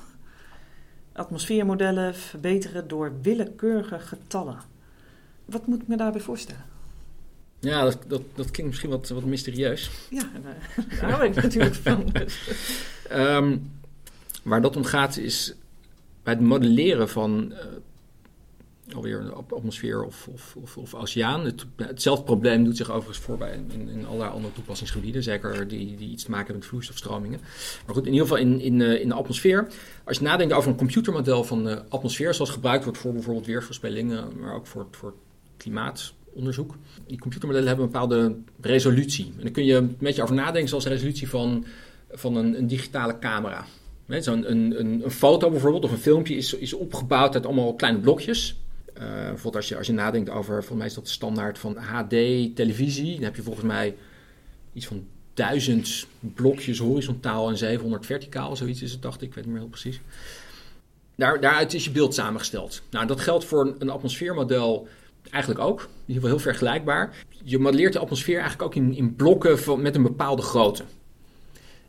Atmosfeermodellen 1.13 2.15
verbeteren 2.15 2.89
door 2.89 3.13
willekeurige 3.23 3.99
getallen. 3.99 4.59
Wat 5.45 5.67
moet 5.67 5.83
ik 5.83 5.89
me 5.89 5.97
daarbij 5.97 6.21
voorstellen? 6.21 6.65
Ja, 7.59 7.83
dat, 7.83 7.99
dat, 8.07 8.23
dat 8.35 8.51
klinkt 8.51 8.71
misschien 8.71 8.91
wat, 8.91 9.09
wat 9.09 9.25
mysterieus. 9.25 9.91
Ja, 10.11 10.31
daar 11.01 11.11
hou 11.11 11.25
ik 11.25 11.35
natuurlijk 11.35 11.75
van. 11.85 12.13
um, 13.13 13.71
waar 14.43 14.61
dat 14.61 14.77
om 14.77 14.85
gaat 14.85 15.17
is 15.17 15.55
bij 16.23 16.33
het 16.33 16.43
modelleren 16.43 17.09
van 17.09 17.53
uh, 17.53 17.59
alweer 18.95 19.21
een 19.21 19.33
atmosfeer 19.33 20.05
of, 20.05 20.29
of, 20.33 20.57
of, 20.57 20.77
of 20.77 20.95
oceaan. 20.95 21.45
Het, 21.45 21.67
hetzelfde 21.77 22.25
probleem 22.25 22.65
doet 22.65 22.77
zich 22.77 22.91
overigens 22.91 23.19
voor 23.19 23.39
bij 23.39 23.61
in, 23.69 23.89
in 23.89 24.07
allerlei 24.07 24.31
andere 24.31 24.55
toepassingsgebieden. 24.55 25.23
Zeker 25.23 25.69
die, 25.69 25.97
die 25.97 26.11
iets 26.11 26.25
te 26.25 26.31
maken 26.31 26.47
hebben 26.47 26.63
met 26.63 26.71
vloeistofstromingen. 26.71 27.41
Maar 27.87 27.95
goed, 27.95 28.07
in 28.07 28.13
ieder 28.13 28.27
geval 28.27 28.43
in, 28.43 28.61
in, 28.61 28.81
uh, 28.81 29.01
in 29.01 29.09
de 29.09 29.15
atmosfeer. 29.15 29.69
Als 30.05 30.19
je 30.19 30.25
nadenkt 30.25 30.53
over 30.53 30.71
een 30.71 30.77
computermodel 30.77 31.45
van 31.45 31.65
de 31.65 31.83
atmosfeer, 31.89 32.35
zoals 32.35 32.51
gebruikt 32.51 32.85
wordt 32.85 32.99
voor 32.99 33.13
bijvoorbeeld 33.13 33.47
weersvoorspellingen, 33.47 34.29
maar 34.41 34.55
ook 34.55 34.67
voor, 34.67 34.87
voor 34.91 35.15
klimaat 35.57 36.13
onderzoek. 36.33 36.75
Die 37.07 37.19
computermodellen 37.19 37.69
hebben 37.69 37.87
een 37.87 37.93
bepaalde 37.93 38.35
resolutie. 38.61 39.33
En 39.37 39.43
dan 39.43 39.53
kun 39.53 39.65
je 39.65 39.75
een 39.75 39.97
beetje 39.99 40.23
over 40.23 40.35
nadenken 40.35 40.69
zoals 40.69 40.85
de 40.85 40.91
resolutie 40.91 41.29
van, 41.29 41.65
van 42.11 42.37
een, 42.37 42.59
een 42.59 42.67
digitale 42.67 43.19
camera. 43.19 43.65
Zo'n 44.19 44.51
een, 44.51 44.81
een, 44.81 45.05
een, 45.05 45.11
foto 45.11 45.51
bijvoorbeeld 45.51 45.85
of 45.85 45.93
een 45.93 45.99
filmpje 45.99 46.35
is, 46.35 46.55
is 46.55 46.73
opgebouwd 46.73 47.35
uit 47.35 47.47
allemaal 47.47 47.75
kleine 47.75 48.01
blokjes. 48.01 48.57
Uh, 49.01 49.07
bijvoorbeeld 49.07 49.57
als 49.57 49.69
je, 49.69 49.77
als 49.77 49.87
je 49.87 49.93
nadenkt 49.93 50.31
over, 50.31 50.55
volgens 50.55 50.79
mij 50.79 50.87
is 50.87 50.95
dat 50.95 51.05
de 51.05 51.11
standaard 51.11 51.59
van 51.59 51.77
HD-televisie. 51.77 53.15
Dan 53.15 53.25
heb 53.25 53.37
je 53.37 53.43
volgens 53.43 53.67
mij 53.67 53.97
iets 54.73 54.87
van 54.87 55.07
duizend 55.35 56.07
blokjes 56.21 56.79
horizontaal 56.79 57.49
en 57.49 57.59
700 57.59 58.07
verticaal. 58.07 58.57
Zoiets 58.57 58.83
is 58.83 58.93
het, 58.93 59.03
dacht 59.03 59.23
ik. 59.23 59.29
Ik 59.29 59.35
weet 59.35 59.45
niet 59.45 59.53
meer 59.53 59.63
heel 59.63 59.71
precies. 59.71 60.01
Daar, 61.15 61.41
daaruit 61.41 61.75
is 61.75 61.85
je 61.85 61.91
beeld 61.91 62.15
samengesteld. 62.15 62.83
Nou, 62.91 63.07
dat 63.07 63.21
geldt 63.21 63.45
voor 63.45 63.67
een, 63.67 63.75
een 63.79 63.91
atmosfeermodel 63.91 64.89
Eigenlijk 65.31 65.65
ook, 65.65 65.81
in 65.81 65.87
ieder 66.07 66.15
geval 66.15 66.29
heel 66.29 66.39
vergelijkbaar. 66.39 67.17
Je 67.45 67.59
modelleert 67.59 67.93
de 67.93 67.99
atmosfeer 67.99 68.39
eigenlijk 68.39 68.63
ook 68.63 68.75
in, 68.75 68.95
in 68.95 69.15
blokken 69.15 69.59
van, 69.59 69.83
met 69.83 69.95
een 69.95 70.03
bepaalde 70.03 70.43
grootte. 70.43 70.85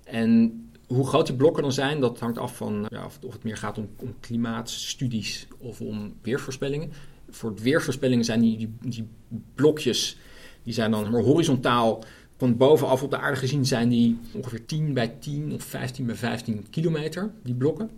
En 0.04 0.71
hoe 0.96 1.08
groot 1.08 1.28
die 1.28 1.36
blokken 1.36 1.64
dan 1.64 1.72
zijn, 1.72 2.00
dat 2.00 2.20
hangt 2.20 2.38
af 2.38 2.56
van 2.56 2.86
ja, 2.90 3.06
of, 3.06 3.34
het 3.34 3.44
meer 3.44 3.58
gaat 3.58 3.78
om, 3.78 3.90
om, 3.96 4.14
klimaatstudies 4.20 5.48
of 5.58 5.82
om 5.82 6.14
weervoorspellingen. 6.22 6.92
Voor 7.30 7.56
weervoorspellingen 7.56 8.26
zijn 8.26 8.42
die, 8.42 8.58
die, 8.58 8.70
die 8.82 9.08
blokjes, 9.56 10.18
die 10.64 10.74
zijn 10.74 10.92
dan 10.92 11.12
maar 11.12 11.22
horizontaal 11.22 12.04
van 12.38 12.58
bovenaf 12.58 13.04
op 13.04 13.10
de 13.10 13.18
aarde 13.18 13.38
gezien 13.38 13.66
zijn 13.66 13.90
die 13.90 14.20
ongeveer 14.34 14.66
10 14.66 14.94
bij 14.94 15.08
10 15.20 15.54
of 15.54 15.64
15 15.64 16.06
bij 16.06 16.16
15 16.16 16.66
kilometer, 16.70 17.32
die 17.44 17.54
blokken. 17.54 17.90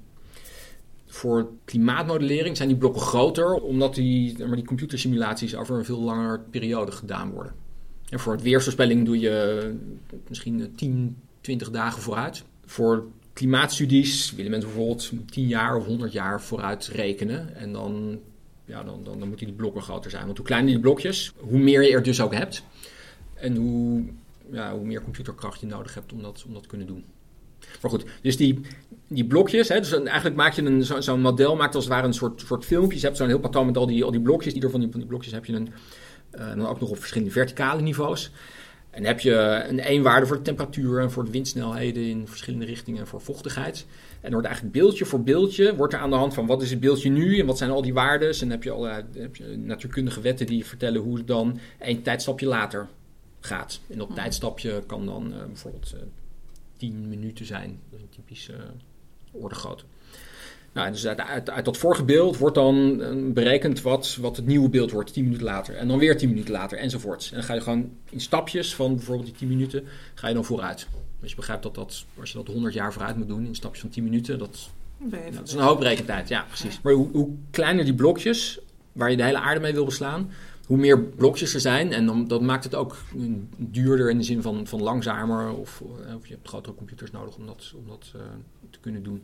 Voor 1.06 1.50
klimaatmodellering 1.66 2.58
zijn 2.58 2.70
die 2.70 2.78
blokken 2.78 3.02
groter, 3.02 3.54
omdat 3.54 3.96
die, 3.96 4.46
maar 4.46 4.56
die 4.56 4.66
computersimulaties 4.66 5.56
over 5.56 5.78
een 5.78 5.86
veel 5.86 6.02
langer 6.02 6.40
periode 6.40 6.92
gedaan 6.92 7.32
worden. 7.32 7.54
En 8.10 8.20
voor 8.20 8.34
het 8.34 8.42
weersvoorspelling 8.42 9.06
doe 9.06 9.20
je 9.20 9.76
misschien 10.28 10.74
10, 10.76 11.18
20 11.42 11.72
dagen 11.72 12.02
vooruit. 12.02 12.44
Voor 12.66 13.06
klimaatstudies 13.34 14.34
willen 14.36 14.52
mensen 14.52 14.70
bijvoorbeeld 14.70 15.12
10 15.32 15.48
jaar 15.48 15.76
of 15.76 15.86
100 15.86 16.12
jaar 16.12 16.42
vooruit 16.42 16.88
rekenen. 16.88 17.56
En 17.56 17.74
dan, 17.74 18.20
ja, 18.66 18.84
dan, 18.84 19.04
dan, 19.04 19.20
dan 19.20 19.28
moeten 19.28 19.46
die 19.46 19.56
blokken 19.56 19.82
groter 19.82 20.12
zijn. 20.12 20.26
Want 20.26 20.38
hoe 20.38 20.46
kleiner 20.46 20.72
die 20.72 20.82
blokjes, 20.82 21.34
hoe 21.38 21.60
meer 21.60 21.84
je 21.84 21.92
er 21.92 22.04
dus 22.04 22.22
ook 22.22 22.34
hebt. 22.34 22.64
En 23.34 23.56
hoe, 23.56 24.04
ja, 24.52 24.74
hoe 24.74 24.86
meer 24.86 25.04
computerkracht 25.04 25.60
je 25.60 25.66
nodig 25.66 25.94
hebt 25.94 26.14
om 26.14 26.22
dat, 26.22 26.44
om 26.48 26.54
dat 26.54 26.62
te 26.62 26.70
kunnen 26.70 26.88
doen. 26.88 27.06
Maar 27.82 27.92
goed, 27.92 28.06
dus 28.22 28.38
die, 28.38 28.62
die 29.08 29.26
blokjes, 29.26 29.68
hè, 29.68 29.80
dus 29.80 29.92
eigenlijk 29.92 30.36
maak 30.36 30.54
je 30.54 30.62
een, 30.62 30.84
zo'n 30.84 31.02
zo 31.02 31.18
model, 31.18 31.56
maakt 31.56 31.76
als 31.76 31.84
het 31.84 31.94
ware 31.94 32.08
een 32.08 32.14
soort, 32.14 32.42
soort 32.42 32.66
filmpje. 32.66 33.00
Je 33.00 33.06
hebt 33.06 33.18
zo'n 33.18 33.28
heel 33.28 33.40
patroon 33.40 33.66
met 33.66 33.78
al 33.78 33.88
die, 33.88 34.04
al 34.04 34.12
die 34.12 34.22
blokjes. 34.22 34.54
Ieder 34.54 34.70
van 34.70 34.80
die, 34.80 34.90
van 34.92 35.00
die 35.00 35.10
blokjes 35.10 35.34
heb 35.34 35.46
je 35.46 35.54
een, 35.54 35.70
uh, 36.36 36.48
dan 36.48 36.68
ook 36.68 36.80
nog 36.80 36.90
op 36.90 36.98
verschillende 36.98 37.34
verticale 37.34 37.82
niveaus. 37.82 38.32
En 38.94 39.06
heb 39.06 39.20
je 39.20 39.66
een 39.68 39.80
eenwaarde 39.80 40.26
voor 40.26 40.36
de 40.36 40.42
temperatuur 40.42 41.00
en 41.00 41.12
voor 41.12 41.26
de 41.26 41.32
windsnelheden 41.32 42.04
in 42.04 42.28
verschillende 42.28 42.66
richtingen 42.66 43.08
voor 43.08 43.22
vochtigheid. 43.22 43.86
En 44.22 44.32
wordt 44.32 44.46
eigenlijk 44.48 44.76
beeldje 44.76 45.06
voor 45.06 45.24
beeldje, 45.24 45.76
wordt 45.76 45.94
er 45.94 46.00
aan 46.00 46.10
de 46.10 46.16
hand 46.16 46.34
van 46.34 46.46
wat 46.46 46.62
is 46.62 46.70
het 46.70 46.80
beeldje 46.80 47.10
nu 47.10 47.40
en 47.40 47.46
wat 47.46 47.58
zijn 47.58 47.72
al 47.72 47.82
die 47.82 47.94
waarden. 47.94 48.40
En 48.40 48.50
heb 48.50 48.64
je, 48.64 48.72
al, 48.72 48.84
heb 49.14 49.36
je 49.36 49.58
natuurkundige 49.58 50.22
wetten 50.22 50.46
die 50.46 50.66
vertellen 50.66 51.02
hoe 51.02 51.18
het 51.18 51.28
dan 51.28 51.60
een 51.80 52.02
tijdstapje 52.02 52.46
later 52.46 52.88
gaat. 53.40 53.80
En 53.90 53.98
dat 53.98 54.16
tijdstapje 54.16 54.84
kan 54.86 55.06
dan 55.06 55.34
uh, 55.34 55.46
bijvoorbeeld 55.46 55.94
uh, 55.96 56.02
10 56.78 57.10
minuten 57.10 57.46
zijn. 57.46 57.80
Dat 57.90 58.00
is 58.00 58.06
een 58.06 58.24
typische 58.24 58.56
orde 59.32 59.56
grootte. 59.56 59.84
Nou, 60.74 60.92
dus 60.92 61.08
uit, 61.08 61.20
uit, 61.20 61.50
uit, 61.50 61.66
dat 61.66 61.78
vorige 61.78 62.04
beeld 62.04 62.38
wordt 62.38 62.56
dan 62.56 63.02
eh, 63.02 63.34
berekend 63.34 63.82
wat, 63.82 64.18
wat 64.22 64.36
het 64.36 64.46
nieuwe 64.46 64.70
beeld 64.70 64.92
wordt 64.92 65.14
10 65.14 65.24
minuten 65.24 65.46
later. 65.46 65.76
En 65.76 65.88
dan 65.88 66.00
weer 66.00 66.18
10 66.18 66.30
minuten 66.30 66.52
later 66.52 66.78
enzovoorts. 66.78 67.30
En 67.30 67.36
dan 67.36 67.44
ga 67.44 67.54
je 67.54 67.62
gewoon 67.62 67.92
in 68.10 68.22
stapjes 68.22 68.76
van 68.76 68.96
bijvoorbeeld 68.96 69.28
die 69.28 69.38
10 69.38 69.48
minuten, 69.48 69.84
ga 70.14 70.28
je 70.28 70.34
dan 70.34 70.46
vooruit. 70.46 70.88
Dus 71.20 71.30
je 71.30 71.36
begrijpt 71.36 71.64
dat, 71.64 71.76
dat 71.76 72.06
als 72.20 72.32
je 72.32 72.38
dat 72.38 72.48
100 72.48 72.74
jaar 72.74 72.94
vooruit 72.94 73.16
moet 73.16 73.28
doen 73.28 73.46
in 73.46 73.56
stapjes 73.56 73.82
van 73.82 73.90
10 73.90 74.04
minuten, 74.04 74.40
dat, 74.40 74.70
nou, 74.98 75.32
dat 75.32 75.48
is 75.48 75.54
een 75.54 75.60
hoop 75.60 75.80
rekentijd. 75.80 76.28
Ja, 76.28 76.46
precies. 76.48 76.82
Maar 76.82 76.94
hoe, 76.94 77.10
hoe 77.12 77.30
kleiner 77.52 77.86
die 77.86 77.94
blokjes, 77.94 78.60
waar 78.92 79.12
je 79.12 79.18
de 79.18 79.24
hele 79.24 79.40
aarde 79.40 79.60
mee 79.60 79.74
wil 79.74 79.86
beslaan, 79.86 80.32
hoe 80.68 80.78
meer 80.78 81.00
blokjes 81.02 81.54
er 81.54 81.60
zijn. 81.60 81.94
En 81.94 82.06
dan, 82.06 82.28
dat 82.28 82.42
maakt 82.42 82.64
het 82.64 82.76
ook 82.76 82.98
duurder 83.58 84.10
in 84.10 84.18
de 84.18 84.24
zin 84.24 84.42
van, 84.42 84.68
van 84.68 84.82
langzamer. 84.82 85.54
Of, 85.54 85.82
eh, 85.82 86.16
of 86.16 86.28
je 86.28 86.34
hebt 86.34 86.48
grotere 86.48 86.76
computers 86.76 87.12
nodig 87.12 87.36
om 87.36 87.46
dat, 87.46 87.74
om 87.76 87.88
dat 87.88 88.12
uh, 88.16 88.22
te 88.70 88.80
kunnen 88.80 89.04
doen. 89.04 89.24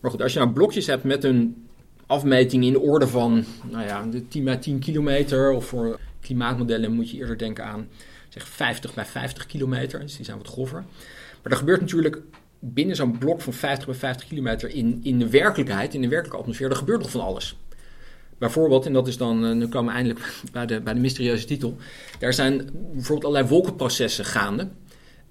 Maar 0.00 0.10
goed, 0.10 0.22
als 0.22 0.32
je 0.32 0.38
nou 0.38 0.50
blokjes 0.50 0.86
hebt 0.86 1.04
met 1.04 1.24
een 1.24 1.66
afmeting 2.06 2.64
in 2.64 2.72
de 2.72 2.80
orde 2.80 3.06
van 3.06 3.44
nou 3.70 3.86
ja, 3.86 4.06
de 4.06 4.28
10 4.28 4.44
bij 4.44 4.56
10 4.56 4.78
kilometer. 4.78 5.50
Of 5.50 5.66
voor 5.66 6.00
klimaatmodellen 6.20 6.92
moet 6.92 7.10
je 7.10 7.16
eerder 7.16 7.38
denken 7.38 7.64
aan 7.64 7.88
zeg 8.28 8.48
50 8.48 8.94
bij 8.94 9.04
50 9.04 9.46
kilometer. 9.46 10.00
Dus 10.00 10.16
die 10.16 10.24
zijn 10.24 10.38
wat 10.38 10.46
grover. 10.46 10.84
Maar 11.42 11.52
er 11.52 11.58
gebeurt 11.58 11.80
natuurlijk 11.80 12.20
binnen 12.58 12.96
zo'n 12.96 13.18
blok 13.18 13.40
van 13.40 13.52
50 13.52 13.86
bij 13.86 13.94
50 13.94 14.28
kilometer 14.28 14.70
in, 14.70 15.00
in 15.02 15.18
de 15.18 15.30
werkelijkheid, 15.30 15.94
in 15.94 16.00
de 16.00 16.08
werkelijke 16.08 16.40
atmosfeer, 16.40 16.70
er 16.70 16.76
gebeurt 16.76 17.00
nog 17.00 17.10
van 17.10 17.20
alles. 17.20 17.56
Bijvoorbeeld, 18.38 18.86
en 18.86 18.92
dat 18.92 19.08
is 19.08 19.16
dan, 19.16 19.44
eh, 19.44 19.52
nu 19.52 19.68
komen 19.68 19.92
we 19.92 19.98
eindelijk 19.98 20.40
bij 20.52 20.66
de, 20.66 20.80
bij 20.80 20.94
de 20.94 21.00
mysterieuze 21.00 21.44
titel. 21.44 21.76
Er 22.18 22.32
zijn 22.32 22.70
bijvoorbeeld 22.72 23.24
allerlei 23.24 23.48
wolkenprocessen 23.48 24.24
gaande. 24.24 24.68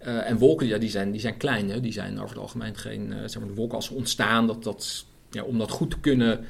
Uh, 0.02 0.30
en 0.30 0.38
wolken, 0.38 0.68
ja, 0.68 0.78
die 0.78 0.90
zijn, 0.90 1.12
die 1.12 1.20
zijn 1.20 1.38
klein. 1.38 1.70
Hè? 1.70 1.80
Die 1.80 1.92
zijn 1.92 2.18
over 2.18 2.30
het 2.30 2.38
algemeen 2.38 2.76
geen, 2.76 3.08
uh, 3.08 3.18
zeg 3.26 3.40
maar, 3.40 3.48
de 3.48 3.54
wolken 3.54 3.76
als 3.76 3.86
ze 3.86 3.94
ontstaan. 3.94 4.48
Dat, 4.48 4.64
dat, 4.64 5.06
ja, 5.32 5.44
om 5.44 5.58
dat 5.58 5.72
goed 5.72 5.90
te 5.90 6.00
kunnen 6.00 6.46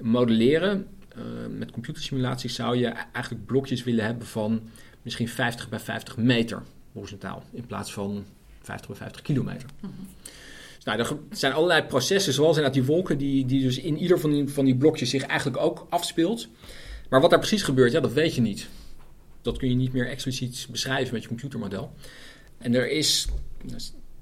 modelleren 0.00 0.86
met 1.58 1.70
computersimulaties 1.70 2.54
zou 2.54 2.76
je 2.76 2.86
eigenlijk 3.12 3.46
blokjes 3.46 3.84
willen 3.84 4.04
hebben 4.04 4.26
van 4.26 4.60
misschien 5.02 5.28
50 5.28 5.68
bij 5.68 5.78
50 5.78 6.16
meter 6.16 6.62
horizontaal. 6.92 7.42
In 7.50 7.66
plaats 7.66 7.92
van 7.92 8.24
50 8.62 8.86
bij 8.88 8.96
50 8.96 9.22
kilometer. 9.22 9.68
-hmm. 9.80 9.90
Nou, 10.84 10.98
er 10.98 11.16
zijn 11.30 11.52
allerlei 11.52 11.82
processen, 11.82 12.32
zoals 12.32 12.56
inderdaad 12.56 12.74
die 12.74 12.94
wolken, 12.94 13.18
die, 13.18 13.46
die 13.46 13.62
dus 13.62 13.78
in 13.78 13.98
ieder 13.98 14.20
van 14.20 14.30
die, 14.30 14.48
van 14.48 14.64
die 14.64 14.76
blokjes 14.76 15.10
zich 15.10 15.22
eigenlijk 15.22 15.62
ook 15.62 15.86
afspeelt. 15.90 16.48
Maar 17.08 17.20
wat 17.20 17.30
daar 17.30 17.38
precies 17.38 17.62
gebeurt, 17.62 17.92
ja, 17.92 18.00
dat 18.00 18.12
weet 18.12 18.34
je 18.34 18.40
niet. 18.40 18.68
Dat 19.42 19.58
kun 19.58 19.68
je 19.68 19.74
niet 19.74 19.92
meer 19.92 20.08
expliciet 20.08 20.66
beschrijven 20.70 21.14
met 21.14 21.22
je 21.22 21.28
computermodel. 21.28 21.92
En 22.58 22.74
er 22.74 22.90
is, 22.90 23.28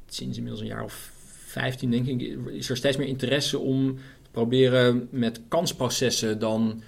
sinds 0.06 0.36
inmiddels 0.36 0.62
een 0.62 0.68
jaar 0.68 0.84
of 0.84 1.12
15 1.46 1.90
denk 1.90 2.06
ik, 2.06 2.38
is 2.46 2.70
er 2.70 2.76
steeds 2.76 2.96
meer 2.96 3.06
interesse 3.06 3.58
om 3.58 3.94
te 4.22 4.30
proberen 4.30 5.08
met 5.10 5.40
kansprocessen 5.48 6.38
dan 6.38 6.82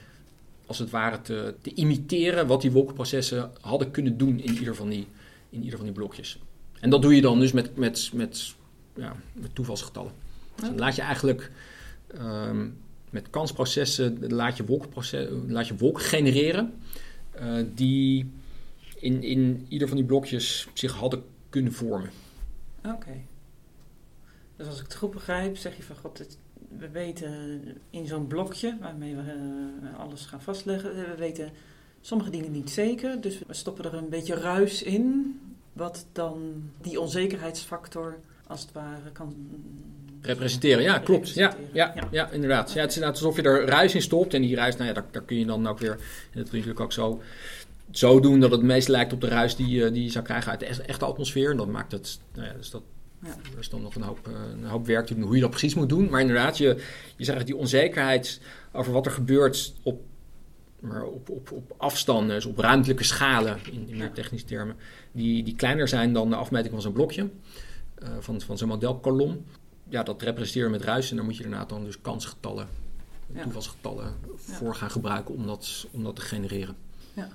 als 0.66 0.78
het 0.78 0.90
ware 0.90 1.20
te, 1.22 1.54
te 1.62 1.74
imiteren 1.74 2.46
wat 2.46 2.60
die 2.60 2.70
wolkenprocessen 2.70 3.50
hadden 3.60 3.90
kunnen 3.90 4.18
doen 4.18 4.40
in 4.40 4.58
ieder 4.58 4.74
van 4.74 4.88
die, 4.88 5.06
in 5.50 5.62
ieder 5.62 5.76
van 5.76 5.86
die 5.86 5.94
blokjes. 5.94 6.38
En 6.80 6.90
dat 6.90 7.02
doe 7.02 7.14
je 7.14 7.20
dan 7.20 7.40
dus 7.40 7.52
met, 7.52 7.76
met, 7.76 8.10
met, 8.12 8.54
ja, 9.00 9.16
met 9.32 9.54
toevalsgetallen. 9.54 10.12
Dus 10.54 10.68
dan 10.68 10.78
laat 10.78 10.96
je 10.96 11.02
eigenlijk 11.02 11.50
ehm, 12.06 12.68
met 13.10 13.30
kansprocessen 13.30 14.32
laat 14.32 14.56
je, 14.56 14.64
wolkenprocessen, 14.64 15.52
laat 15.52 15.68
je 15.68 15.76
wolken 15.76 16.02
genereren 16.02 16.74
uh, 17.40 17.64
die 17.74 18.30
in, 18.96 19.22
in 19.22 19.66
ieder 19.68 19.88
van 19.88 19.96
die 19.96 20.06
blokjes 20.06 20.68
zich 20.74 20.94
hadden 20.94 21.22
kunnen 21.48 21.72
vormen. 21.72 22.10
Oké. 22.84 23.16
Dus 24.56 24.66
als 24.66 24.78
ik 24.78 24.84
het 24.84 24.94
goed 24.94 25.10
begrijp, 25.10 25.56
zeg 25.56 25.76
je 25.76 25.82
van 25.82 25.96
god, 25.96 26.38
we 26.78 26.88
weten 26.88 27.60
in 27.90 28.06
zo'n 28.06 28.26
blokje 28.26 28.76
waarmee 28.80 29.16
we 29.16 29.22
uh, 29.82 29.98
alles 29.98 30.26
gaan 30.26 30.42
vastleggen, 30.42 30.94
we 30.94 31.14
weten 31.18 31.50
sommige 32.00 32.30
dingen 32.30 32.52
niet 32.52 32.70
zeker, 32.70 33.20
dus 33.20 33.38
we 33.46 33.54
stoppen 33.54 33.84
er 33.84 33.94
een 33.94 34.08
beetje 34.08 34.34
ruis 34.34 34.82
in, 34.82 35.40
wat 35.72 36.06
dan 36.12 36.70
die 36.80 37.00
onzekerheidsfactor 37.00 38.18
als 38.50 38.60
het 38.60 38.72
ware 38.72 39.10
kan 39.12 39.34
representeren. 40.20 40.82
Ja, 40.82 40.98
klopt. 40.98 41.30
Ja, 41.30 41.56
ja, 41.72 41.94
ja. 42.10 42.30
inderdaad. 42.30 42.72
Ja, 42.72 42.80
het 42.80 42.96
is 42.96 43.02
alsof 43.02 43.36
je 43.36 43.42
er 43.42 43.66
ruis 43.66 43.94
in 43.94 44.02
stopt 44.02 44.34
en 44.34 44.42
die 44.42 44.56
ruis, 44.56 44.76
nou 44.76 44.88
ja, 44.88 44.94
daar, 44.94 45.04
daar 45.10 45.22
kun 45.22 45.38
je 45.38 45.46
dan 45.46 45.66
ook 45.66 45.78
weer, 45.78 45.92
en 45.92 46.42
dat 46.42 46.52
natuurlijk 46.52 46.80
ook 46.80 46.92
zo 46.92 47.22
zo 47.90 48.20
doen 48.20 48.40
dat 48.40 48.50
het 48.50 48.62
meest 48.62 48.88
lijkt 48.88 49.12
op 49.12 49.20
de 49.20 49.28
ruis 49.28 49.56
die, 49.56 49.84
eh, 49.84 49.92
die 49.92 50.02
je 50.02 50.10
zou 50.10 50.24
krijgen 50.24 50.50
uit 50.50 50.60
de 50.60 50.66
echte 50.66 51.04
atmosfeer. 51.04 51.50
En 51.50 51.56
dat 51.56 51.68
maakt 51.68 51.92
het, 51.92 52.20
nou 52.34 52.46
ja, 52.46 52.52
dus 52.52 52.70
dat, 52.70 52.82
ja. 53.22 53.28
er 53.28 53.58
is 53.58 53.68
dan 53.68 53.82
nog 53.82 53.94
een 53.94 54.02
hoop, 54.02 54.28
eh, 54.28 54.32
een 54.52 54.64
hoop 54.64 54.86
werk 54.86 55.06
te 55.06 55.14
doen 55.14 55.22
hoe 55.22 55.34
je 55.34 55.40
dat 55.40 55.50
precies 55.50 55.74
moet 55.74 55.88
doen. 55.88 56.10
Maar 56.10 56.20
inderdaad, 56.20 56.58
je, 56.58 56.82
je 57.16 57.24
zegt 57.24 57.46
die 57.46 57.56
onzekerheid 57.56 58.40
over 58.72 58.92
wat 58.92 59.06
er 59.06 59.12
gebeurt 59.12 59.74
op, 59.82 60.02
maar 60.80 61.04
op, 61.04 61.28
op, 61.28 61.52
op 61.52 61.74
afstanden, 61.76 62.34
dus 62.34 62.44
op 62.44 62.58
ruimtelijke 62.58 63.04
schalen, 63.04 63.58
in, 63.72 63.88
in 63.88 63.96
meer 63.96 64.12
technische 64.12 64.46
termen, 64.46 64.76
die, 65.12 65.42
die 65.42 65.56
kleiner 65.56 65.88
zijn 65.88 66.12
dan 66.12 66.30
de 66.30 66.36
afmeting 66.36 66.72
van 66.72 66.82
zo'n 66.82 66.92
blokje, 66.92 67.28
van, 68.20 68.40
van 68.40 68.58
zo'n 68.58 68.68
modelkolom. 68.68 69.44
Ja, 69.88 70.02
dat 70.02 70.22
representeren 70.22 70.70
met 70.70 70.82
ruis 70.82 71.10
en 71.10 71.16
dan 71.16 71.24
moet 71.24 71.36
je 71.36 71.44
inderdaad 71.44 71.68
dan 71.68 71.84
dus 71.84 72.00
kansgetallen, 72.00 72.68
toevalsgetallen 73.42 74.14
voor 74.36 74.74
gaan 74.74 74.90
gebruiken 74.90 75.34
om 75.34 75.46
dat, 75.46 75.86
om 75.90 76.04
dat 76.04 76.16
te 76.16 76.22
genereren. 76.22 76.76
Ja. 77.12 77.28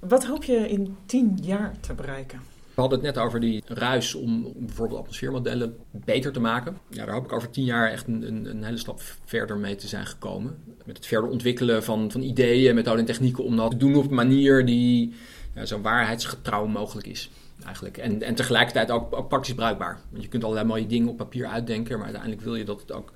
Wat 0.00 0.24
hoop 0.24 0.44
je 0.44 0.68
in 0.68 0.96
tien 1.06 1.38
jaar 1.42 1.80
te 1.80 1.94
bereiken? 1.94 2.40
We 2.76 2.82
hadden 2.82 3.04
het 3.04 3.14
net 3.14 3.24
over 3.24 3.40
die 3.40 3.62
ruis 3.66 4.14
om 4.14 4.52
bijvoorbeeld 4.56 5.00
atmosfeermodellen 5.00 5.76
beter 5.90 6.32
te 6.32 6.40
maken. 6.40 6.78
Ja, 6.90 7.04
daar 7.04 7.14
hoop 7.14 7.24
ik 7.24 7.32
over 7.32 7.50
tien 7.50 7.64
jaar 7.64 7.90
echt 7.90 8.06
een, 8.06 8.26
een, 8.26 8.44
een, 8.50 8.64
hele 8.64 8.76
stap 8.76 9.00
verder 9.24 9.56
mee 9.56 9.74
te 9.74 9.88
zijn 9.88 10.06
gekomen. 10.06 10.58
Met 10.84 10.96
het 10.96 11.06
verder 11.06 11.30
ontwikkelen 11.30 11.84
van, 11.84 12.10
van 12.10 12.22
ideeën, 12.22 12.74
methoden 12.74 13.00
en 13.00 13.06
technieken 13.06 13.44
om 13.44 13.56
dat 13.56 13.70
te 13.70 13.76
doen 13.76 13.94
op 13.94 14.08
een 14.08 14.14
manier 14.14 14.66
die 14.66 15.14
ja, 15.54 15.64
zo 15.64 15.80
waarheidsgetrouw 15.80 16.66
mogelijk 16.66 17.06
is. 17.06 17.30
Eigenlijk. 17.66 17.98
En, 17.98 18.22
en 18.22 18.34
tegelijkertijd 18.34 18.90
ook, 18.90 19.28
praktisch 19.28 19.54
bruikbaar. 19.54 19.98
Want 20.10 20.22
je 20.22 20.28
kunt 20.28 20.44
allerlei 20.44 20.66
mooie 20.66 20.86
dingen 20.86 21.08
op 21.08 21.16
papier 21.16 21.46
uitdenken, 21.46 21.94
maar 21.94 22.04
uiteindelijk 22.04 22.42
wil 22.42 22.54
je 22.54 22.64
dat 22.64 22.80
het 22.80 22.92
ook, 22.92 23.12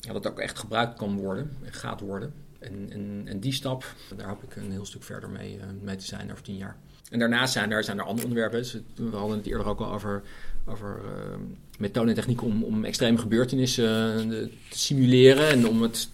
dat 0.00 0.26
ook 0.26 0.38
echt 0.38 0.58
gebruikt 0.58 0.98
kan 0.98 1.16
worden 1.16 1.56
en 1.62 1.72
gaat 1.72 2.00
worden. 2.00 2.32
En, 2.58 2.86
en, 2.90 3.22
en, 3.24 3.40
die 3.40 3.52
stap, 3.52 3.84
daar 4.16 4.28
hoop 4.28 4.42
ik 4.42 4.56
een 4.56 4.70
heel 4.70 4.86
stuk 4.86 5.02
verder 5.02 5.30
mee, 5.30 5.56
uh, 5.56 5.62
mee 5.82 5.96
te 5.96 6.04
zijn 6.04 6.30
over 6.30 6.42
tien 6.42 6.56
jaar. 6.56 6.76
En 7.10 7.18
daarnaast 7.18 7.52
zijn 7.52 7.70
er, 7.70 7.84
zijn 7.84 7.98
er 7.98 8.04
andere 8.04 8.26
onderwerpen. 8.26 8.58
Dus 8.58 8.76
we 8.94 9.16
hadden 9.16 9.36
het 9.36 9.46
eerder 9.46 9.66
ook 9.66 9.80
al 9.80 9.92
over, 9.92 10.22
over 10.66 11.00
uh, 11.78 11.98
en 12.08 12.14
technieken 12.14 12.46
om, 12.46 12.64
om 12.64 12.84
extreme 12.84 13.18
gebeurtenissen 13.18 14.30
uh, 14.30 14.46
te 14.68 14.78
simuleren. 14.78 15.48
En 15.48 15.68
om 15.68 15.82
het 15.82 16.08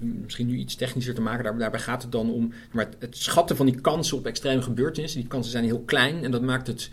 misschien 0.00 0.46
nu 0.46 0.56
iets 0.56 0.74
technischer 0.74 1.14
te 1.14 1.20
maken. 1.20 1.44
Daar, 1.44 1.58
daarbij 1.58 1.80
gaat 1.80 2.02
het 2.02 2.12
dan 2.12 2.32
om 2.32 2.52
maar 2.72 2.84
het, 2.84 2.96
het, 2.98 3.16
schatten 3.16 3.56
van 3.56 3.66
die 3.66 3.80
kansen 3.80 4.16
op 4.16 4.26
extreme 4.26 4.62
gebeurtenissen. 4.62 5.20
Die 5.20 5.28
kansen 5.28 5.52
zijn 5.52 5.64
heel 5.64 5.80
klein 5.80 6.24
en 6.24 6.30
dat 6.30 6.42
maakt 6.42 6.66
het 6.66 6.90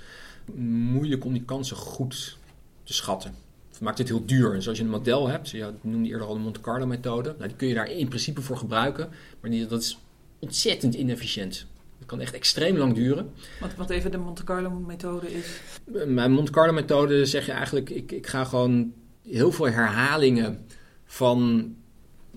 moeilijk 0.55 1.25
om 1.25 1.33
die 1.33 1.43
kansen 1.45 1.77
goed 1.77 2.37
te 2.83 2.93
schatten 2.93 3.33
maakt 3.81 3.97
dit 3.97 4.07
heel 4.07 4.25
duur. 4.25 4.53
En 4.53 4.61
zoals 4.61 4.77
je 4.77 4.83
een 4.83 4.89
model 4.89 5.27
hebt, 5.27 5.49
je 5.49 5.73
noemde 5.81 6.09
eerder 6.09 6.27
al 6.27 6.33
de 6.33 6.39
Monte 6.39 6.59
Carlo 6.59 6.85
methode, 6.85 7.35
nou, 7.37 7.47
die 7.47 7.57
kun 7.57 7.67
je 7.67 7.73
daar 7.73 7.91
in 7.91 8.07
principe 8.07 8.41
voor 8.41 8.57
gebruiken, 8.57 9.09
maar 9.39 9.51
die, 9.51 9.65
dat 9.65 9.81
is 9.81 9.99
ontzettend 10.39 10.93
inefficiënt. 10.93 11.65
Dat 11.97 12.07
kan 12.07 12.19
echt 12.19 12.33
extreem 12.33 12.77
lang 12.77 12.93
duren. 12.93 13.31
Wat, 13.59 13.75
wat 13.75 13.89
even 13.89 14.11
de 14.11 14.17
Monte 14.17 14.43
Carlo 14.43 14.69
methode 14.69 15.33
is? 15.33 15.61
Mijn 16.05 16.31
Monte 16.31 16.51
Carlo 16.51 16.73
methode 16.73 17.25
zeg 17.25 17.45
je 17.45 17.51
eigenlijk, 17.51 17.89
ik, 17.89 18.11
ik 18.11 18.27
ga 18.27 18.43
gewoon 18.43 18.93
heel 19.27 19.51
veel 19.51 19.69
herhalingen 19.69 20.65
van 21.05 21.75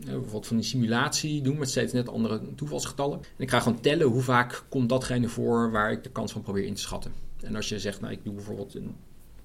bijvoorbeeld 0.04 0.46
van 0.46 0.56
die 0.56 0.64
simulatie 0.64 1.42
doen 1.42 1.58
met 1.58 1.70
steeds 1.70 1.92
net 1.92 2.08
andere 2.08 2.40
toevalsgetallen. 2.54 3.18
En 3.18 3.44
ik 3.44 3.50
ga 3.50 3.60
gewoon 3.60 3.80
tellen 3.80 4.06
hoe 4.06 4.22
vaak 4.22 4.64
komt 4.68 4.88
datgene 4.88 5.28
voor 5.28 5.70
waar 5.70 5.92
ik 5.92 6.02
de 6.02 6.10
kans 6.10 6.32
van 6.32 6.42
probeer 6.42 6.64
in 6.64 6.74
te 6.74 6.80
schatten. 6.80 7.12
En 7.40 7.56
als 7.56 7.68
je 7.68 7.78
zegt, 7.78 8.00
nou 8.00 8.12
ik 8.12 8.24
doe 8.24 8.34
bijvoorbeeld 8.34 8.74
een 8.74 8.94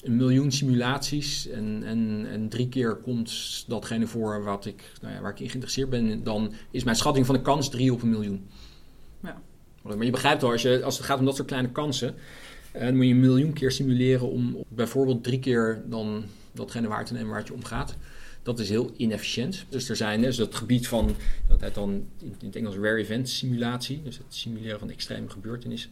een 0.06 0.15
miljoen 0.15 0.52
simulaties 0.52 1.48
en, 1.48 1.84
en, 1.86 2.26
en 2.30 2.50
drie 2.50 2.70
keer 2.70 2.96
komt 2.96 3.63
datgene 3.68 4.08
voor 4.08 4.44
wat 4.44 4.65
ik, 4.65 4.91
nou 5.02 5.13
ja, 5.13 5.22
waar 5.22 5.32
ik 5.32 5.39
in 5.39 5.48
geïnteresseerd 5.48 5.89
ben, 5.89 6.24
dan 6.24 6.54
is 6.72 6.84
mijn 6.84 6.96
schatting 6.96 7.26
van 7.26 7.36
de 7.36 7.41
kans 7.41 7.70
drie 7.70 7.94
op 7.94 8.02
een 8.02 8.10
miljoen. 8.10 8.48
Ja. 9.24 9.41
Maar 9.82 10.06
je 10.06 10.12
begrijpt 10.12 10.41
wel, 10.41 10.52
als, 10.52 10.62
je, 10.62 10.84
als 10.84 10.98
het 10.98 11.06
gaat 11.06 11.20
om 11.20 11.26
dat 11.26 11.36
soort 11.36 11.48
kleine 11.48 11.72
kansen, 11.72 12.15
eh, 12.72 12.86
dan 12.86 12.96
moet 12.96 13.06
je 13.06 13.12
een 13.12 13.20
miljoen 13.20 13.54
keer 13.54 13.72
simuleren 13.72 14.30
om 14.30 14.63
bijvoorbeeld 14.68 15.24
drie 15.24 15.39
keer 15.39 15.84
dan 15.86 16.24
datgene 16.52 16.88
waar 16.88 17.06
te 17.06 17.13
nemen 17.13 17.30
waar 17.30 17.39
het 17.39 17.48
je 17.48 17.54
om 17.54 17.63
gaat. 17.63 17.96
Dat 18.45 18.60
is 18.60 18.69
heel 18.69 18.91
inefficiënt. 18.97 19.65
Dus 19.69 19.89
er 19.89 19.95
zijn 19.95 20.21
dus 20.21 20.36
dat 20.36 20.55
gebied 20.55 20.88
van, 20.88 21.15
dat 21.47 21.62
heet 21.62 21.73
dan 21.73 22.08
in 22.17 22.36
het 22.39 22.55
Engels 22.55 22.75
rare 22.75 22.97
event 22.97 23.29
simulatie, 23.29 24.03
dus 24.03 24.17
het 24.17 24.34
simuleren 24.34 24.79
van 24.79 24.89
extreme 24.89 25.29
gebeurtenissen. 25.29 25.91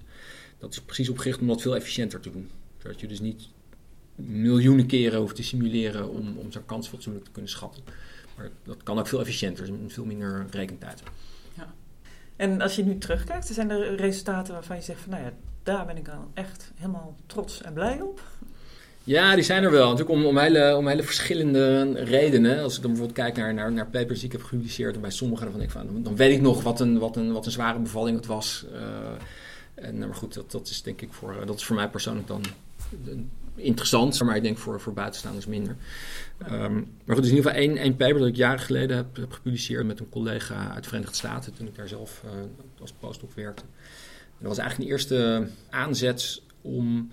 Dat 0.60 0.72
is 0.72 0.82
precies 0.82 1.10
opgericht 1.10 1.40
om 1.40 1.48
dat 1.48 1.62
veel 1.62 1.76
efficiënter 1.76 2.20
te 2.20 2.32
doen. 2.32 2.50
Zodat 2.82 3.00
je 3.00 3.08
dus 3.08 3.20
niet 3.20 3.48
miljoenen 4.16 4.86
keren 4.86 5.20
hoeft 5.20 5.36
te 5.36 5.44
simuleren 5.44 6.10
om, 6.10 6.38
om 6.38 6.52
zo'n 6.52 6.66
kans 6.66 6.88
fatsoenlijk 6.88 7.26
te 7.26 7.32
kunnen 7.32 7.52
schatten. 7.52 7.84
Maar 8.38 8.50
dat 8.64 8.84
kan 8.84 9.00
ook 9.00 9.08
veel 9.08 9.20
efficiënter, 9.20 9.70
veel 9.88 10.06
minder 10.06 10.46
rekentijd. 10.50 11.04
Ja. 11.58 11.74
En 12.36 12.62
als 12.62 12.76
je 12.76 12.84
nu 12.84 12.98
terugkijkt, 12.98 13.48
zijn 13.48 13.70
er 13.70 13.96
resultaten 13.96 14.54
waarvan 14.54 14.76
je 14.76 14.82
zegt 14.82 15.02
van 15.02 15.10
nou 15.10 15.24
ja, 15.24 15.34
daar 15.64 15.86
ben 15.86 15.98
ik 15.98 16.06
dan 16.06 16.32
echt 16.34 16.72
helemaal 16.76 17.16
trots 17.26 17.62
en 17.62 17.74
blij 17.74 18.02
op? 18.02 18.22
Ja, 19.04 19.36
die 19.36 19.44
zijn 19.44 19.64
er 19.64 19.72
wel. 19.72 19.90
Natuurlijk 19.90 20.20
om, 20.20 20.26
om, 20.26 20.38
hele, 20.38 20.76
om 20.76 20.88
hele 20.88 21.04
verschillende 21.04 21.92
redenen. 21.94 22.64
Als 22.64 22.76
ik 22.76 22.82
dan 22.82 22.92
bijvoorbeeld 22.92 23.20
kijk 23.20 23.38
naar, 23.38 23.54
naar, 23.54 23.72
naar 23.72 23.88
papers 23.88 24.20
die 24.20 24.26
ik 24.26 24.32
heb 24.32 24.44
gepubliceerd, 24.44 24.96
en 24.96 25.02
bij 25.02 25.10
sommige 25.10 25.44
daarvan 25.44 25.62
ik 25.62 25.70
van, 25.70 26.04
dan 26.04 26.16
weet 26.16 26.36
ik 26.36 26.42
nog 26.42 26.64
wat 26.64 26.80
een, 26.80 27.00
wat 27.00 27.16
een, 27.16 27.32
wat 27.32 27.46
een 27.46 27.52
zware 27.52 27.80
bevalling 27.80 28.18
het 28.18 28.26
was. 28.26 28.66
Uh, 28.74 28.80
en, 29.86 29.98
maar 29.98 30.16
goed, 30.16 30.34
dat, 30.34 30.52
dat 30.52 30.68
is 30.68 30.82
denk 30.82 31.02
ik 31.02 31.14
voor, 31.14 31.46
dat 31.46 31.56
is 31.56 31.66
voor 31.66 31.76
mij 31.76 31.90
persoonlijk 31.90 32.28
dan 32.28 32.44
interessant, 33.56 34.24
maar 34.24 34.36
ik 34.36 34.44
denk 34.44 34.58
voor, 34.58 34.82
voor 34.82 34.94
buitenstaanders 34.94 35.46
minder. 35.46 35.76
Um, 36.52 36.88
maar 37.06 37.16
goed, 37.16 37.26
is 37.26 37.32
in 37.32 37.36
ieder 37.36 37.52
geval 37.52 37.68
één, 37.68 37.78
één 37.78 37.96
paper 37.96 38.20
dat 38.20 38.28
ik 38.28 38.36
jaren 38.36 38.60
geleden 38.60 38.98
heb, 38.98 39.16
heb, 39.16 39.32
gepubliceerd 39.32 39.86
met 39.86 40.00
een 40.00 40.10
collega 40.10 40.72
uit 40.74 40.84
de 40.84 40.90
Verenigde 40.90 41.16
Staten, 41.16 41.54
toen 41.54 41.68
ik 41.68 41.76
daar 41.76 41.88
zelf 41.88 42.22
uh, 42.26 42.32
als 42.82 42.94
postdoc 43.00 43.34
werkte. 43.34 43.64
dat 44.38 44.48
was 44.48 44.58
eigenlijk 44.58 44.90
een 44.90 44.96
eerste 44.96 45.48
aanzet 45.70 46.42
om 46.62 47.12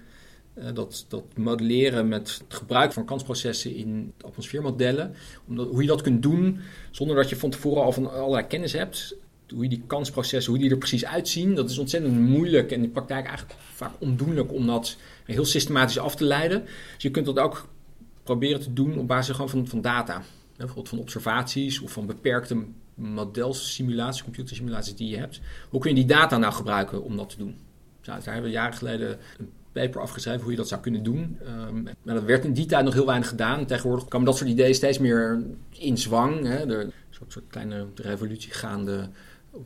dat, 0.75 1.05
dat 1.09 1.25
modelleren 1.37 2.09
met 2.09 2.39
het 2.39 2.55
gebruik 2.55 2.93
van 2.93 3.05
kansprocessen 3.05 3.75
in 3.75 4.13
atmosfeermodellen. 4.21 5.15
Omdat, 5.49 5.69
hoe 5.69 5.83
je 5.83 5.89
dat 5.89 6.03
kunt 6.03 6.23
doen 6.23 6.61
zonder 6.91 7.17
dat 7.17 7.29
je 7.29 7.37
van 7.37 7.51
tevoren 7.51 7.83
al 7.83 7.93
van 7.93 8.13
allerlei 8.13 8.47
kennis 8.47 8.73
hebt 8.73 9.17
hoe 9.53 9.63
je 9.63 9.69
die 9.69 9.83
kansprocessen, 9.87 10.53
hoe 10.53 10.63
die 10.63 10.71
er 10.71 10.79
precies 10.79 11.05
uitzien, 11.05 11.55
dat 11.55 11.71
is 11.71 11.79
ontzettend 11.79 12.19
moeilijk 12.19 12.71
en 12.71 12.77
in 12.77 12.83
de 12.83 12.89
praktijk 12.89 13.27
eigenlijk 13.27 13.59
vaak 13.75 13.93
ondoenlijk 13.99 14.53
om 14.53 14.67
dat 14.67 14.97
heel 15.25 15.45
systematisch 15.45 15.99
af 15.99 16.17
te 16.17 16.25
leiden. 16.25 16.65
Dus 16.95 17.03
je 17.03 17.11
kunt 17.11 17.27
dat 17.27 17.39
ook 17.39 17.69
proberen 18.23 18.61
te 18.61 18.73
doen 18.73 18.99
op 18.99 19.07
basis 19.07 19.37
van, 19.37 19.67
van 19.67 19.81
data. 19.81 20.23
Bijvoorbeeld 20.57 20.89
van 20.89 20.99
observaties 20.99 21.81
of 21.81 21.93
van 21.93 22.07
beperkte 22.07 22.65
modelsimulaties, 22.95 24.23
computersimulaties 24.23 24.95
die 24.95 25.09
je 25.09 25.17
hebt. 25.17 25.41
Hoe 25.69 25.81
kun 25.81 25.91
je 25.91 25.97
die 25.97 26.07
data 26.07 26.39
nou 26.39 26.53
gebruiken 26.53 27.03
om 27.03 27.17
dat 27.17 27.29
te 27.29 27.37
doen? 27.37 27.57
daar 28.03 28.23
hebben 28.25 28.43
we 28.43 28.51
jaren 28.51 28.77
geleden 28.77 29.19
een 29.39 29.51
paper 29.73 30.01
afgeschreven 30.01 30.41
hoe 30.41 30.51
je 30.51 30.57
dat 30.57 30.69
zou 30.69 30.81
kunnen 30.81 31.03
doen. 31.03 31.39
Um, 31.69 31.83
maar 32.03 32.15
dat 32.15 32.25
werd 32.25 32.45
in 32.45 32.53
die 32.53 32.67
tijd 32.67 32.85
nog 32.85 32.95
heel 32.95 33.07
weinig 33.07 33.29
gedaan. 33.29 33.67
Tegenwoordig 33.67 34.09
komen 34.09 34.27
dat 34.27 34.37
soort 34.37 34.51
ideeën 34.51 34.75
steeds 34.75 34.99
meer 34.99 35.43
in 35.71 35.99
zwang. 35.99 36.47
Hè. 36.47 36.75
Er 36.75 36.81
een 36.81 36.93
soort, 37.11 37.43
kleine 37.49 37.87
revolutie 37.95 38.53
gaande 38.53 39.09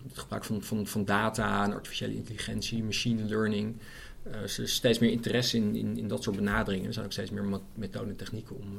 het 0.08 0.18
gebruik 0.18 0.44
van, 0.44 0.62
van, 0.62 0.86
van 0.86 1.04
data 1.04 1.64
en 1.64 1.72
artificiële 1.72 2.14
intelligentie, 2.14 2.84
machine 2.84 3.24
learning. 3.24 3.76
er 4.22 4.42
is 4.42 4.74
steeds 4.74 4.98
meer 4.98 5.10
interesse 5.10 5.56
in, 5.56 5.76
in, 5.76 5.98
in 5.98 6.08
dat 6.08 6.22
soort 6.22 6.36
benaderingen. 6.36 6.86
Er 6.86 6.92
zijn 6.92 7.04
ook 7.04 7.12
steeds 7.12 7.30
meer 7.30 7.60
methoden 7.74 8.08
en 8.08 8.16
technieken 8.16 8.56
om, 8.56 8.78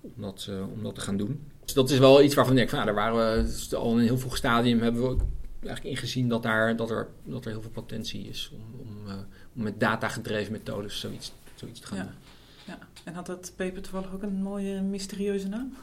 om, 0.00 0.22
dat, 0.22 0.50
om 0.74 0.82
dat 0.82 0.94
te 0.94 1.00
gaan 1.00 1.16
doen. 1.16 1.40
Dus 1.64 1.74
dat 1.74 1.90
is 1.90 1.98
wel 1.98 2.22
iets 2.22 2.34
waarvan 2.34 2.52
ik 2.52 2.58
denk, 2.58 2.70
van, 2.70 2.78
nou, 2.78 2.94
daar 2.94 3.12
waren 3.12 3.44
we 3.44 3.76
al 3.76 3.98
in 3.98 4.04
heel 4.04 4.18
vroeg 4.18 4.36
stadium 4.36 4.80
hebben 4.80 5.02
we 5.02 5.24
eigenlijk 5.66 5.96
ingezien 5.96 6.28
dat, 6.28 6.42
daar, 6.42 6.76
dat, 6.76 6.90
er, 6.90 7.08
dat 7.24 7.44
er 7.44 7.50
heel 7.50 7.62
veel 7.62 7.70
potentie 7.70 8.28
is 8.28 8.52
om, 8.54 8.80
om, 8.80 9.10
om 9.56 9.62
met 9.62 9.80
data-gedreven 9.80 10.52
methodes 10.52 11.00
zoiets, 11.00 11.32
zoiets 11.54 11.80
te 11.80 11.86
gaan 11.86 11.98
ja. 11.98 12.04
doen. 12.04 12.12
Ja, 12.64 12.78
en 13.04 13.14
had 13.14 13.26
dat 13.26 13.52
paper 13.56 13.82
toevallig 13.82 14.12
ook 14.14 14.22
een 14.22 14.42
mooie 14.42 14.80
mysterieuze 14.80 15.48
naam? 15.48 15.74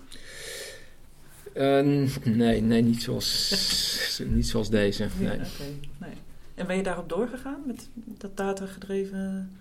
Uh, 1.54 2.10
nee, 2.24 2.62
nee 2.62 2.82
niet, 2.82 3.02
zoals, 3.02 4.22
niet 4.26 4.48
zoals 4.48 4.70
deze. 4.70 5.08
Nee. 5.20 5.38
Ja, 5.38 5.46
nee. 5.98 6.14
En 6.56 6.68
ben 6.68 6.76
je 6.76 6.84
daarop 6.84 7.10
doorgegaan 7.10 7.62
met 7.66 7.90
dat 7.96 8.38
data-gedreven... 8.38 9.52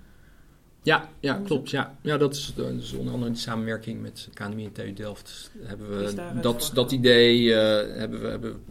Ja, 0.83 1.09
ja 1.21 1.41
klopt. 1.45 1.71
Ja. 1.71 1.97
Ja, 2.01 2.17
dat, 2.17 2.35
is, 2.35 2.53
dat 2.55 2.71
is 2.71 2.93
onder 2.93 3.13
andere 3.13 3.31
in 3.31 3.37
samenwerking 3.37 4.03
met 4.03 4.29
KNMI 4.35 4.65
en 4.65 4.73
TU 4.73 4.93
Delft. 4.93 5.51
Hebben 5.63 5.99
we 5.99 6.41
dat, 6.41 6.71
dat 6.75 6.93
idee 6.93 7.43
uh, 7.43 7.57
hebben 7.99 8.21
we, 8.21 8.29
hebben, 8.29 8.63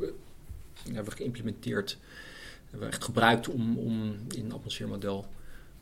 hebben 0.83 1.05
we 1.05 1.11
geïmplementeerd. 1.11 1.97
Hebben 2.69 2.87
we 2.87 2.93
echt 2.93 3.03
gebruikt 3.03 3.47
om, 3.47 3.77
om 3.77 4.15
in 4.35 4.45
een 4.45 4.53
atmosfeermodel... 4.53 5.25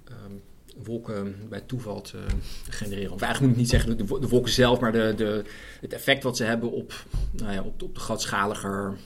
Um, 0.10 0.42
wolken 0.84 1.36
bij 1.50 1.62
toeval 1.62 2.02
te 2.02 2.24
genereren. 2.70 3.14
Of 3.14 3.22
eigenlijk 3.22 3.42
moet 3.42 3.52
ik 3.52 3.58
niet 3.58 3.70
zeggen 3.70 3.98
de, 3.98 4.20
de 4.20 4.28
wolken 4.28 4.52
zelf, 4.52 4.80
maar 4.80 4.92
de, 4.92 5.14
de, 5.18 5.44
het 5.82 5.94
effect 5.94 6.24
wat 6.24 6.38
ze 6.38 6.44
hebben 6.44 6.72
op, 6.72 7.06
nou 7.32 7.52
ja, 7.54 7.62
op, 7.62 7.82
op 7.82 7.96
de 7.96 8.00
grootschaliger 8.00 8.98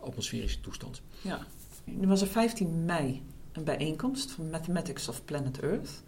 atmosferische 0.00 0.60
toestand. 0.60 1.02
Ja, 1.20 1.46
nu 1.84 2.06
was 2.06 2.20
er 2.20 2.26
15 2.26 2.84
mei 2.84 3.22
een 3.52 3.64
bijeenkomst 3.64 4.30
van 4.30 4.50
Mathematics 4.50 5.08
of 5.08 5.24
Planet 5.24 5.60
Earth. 5.60 6.02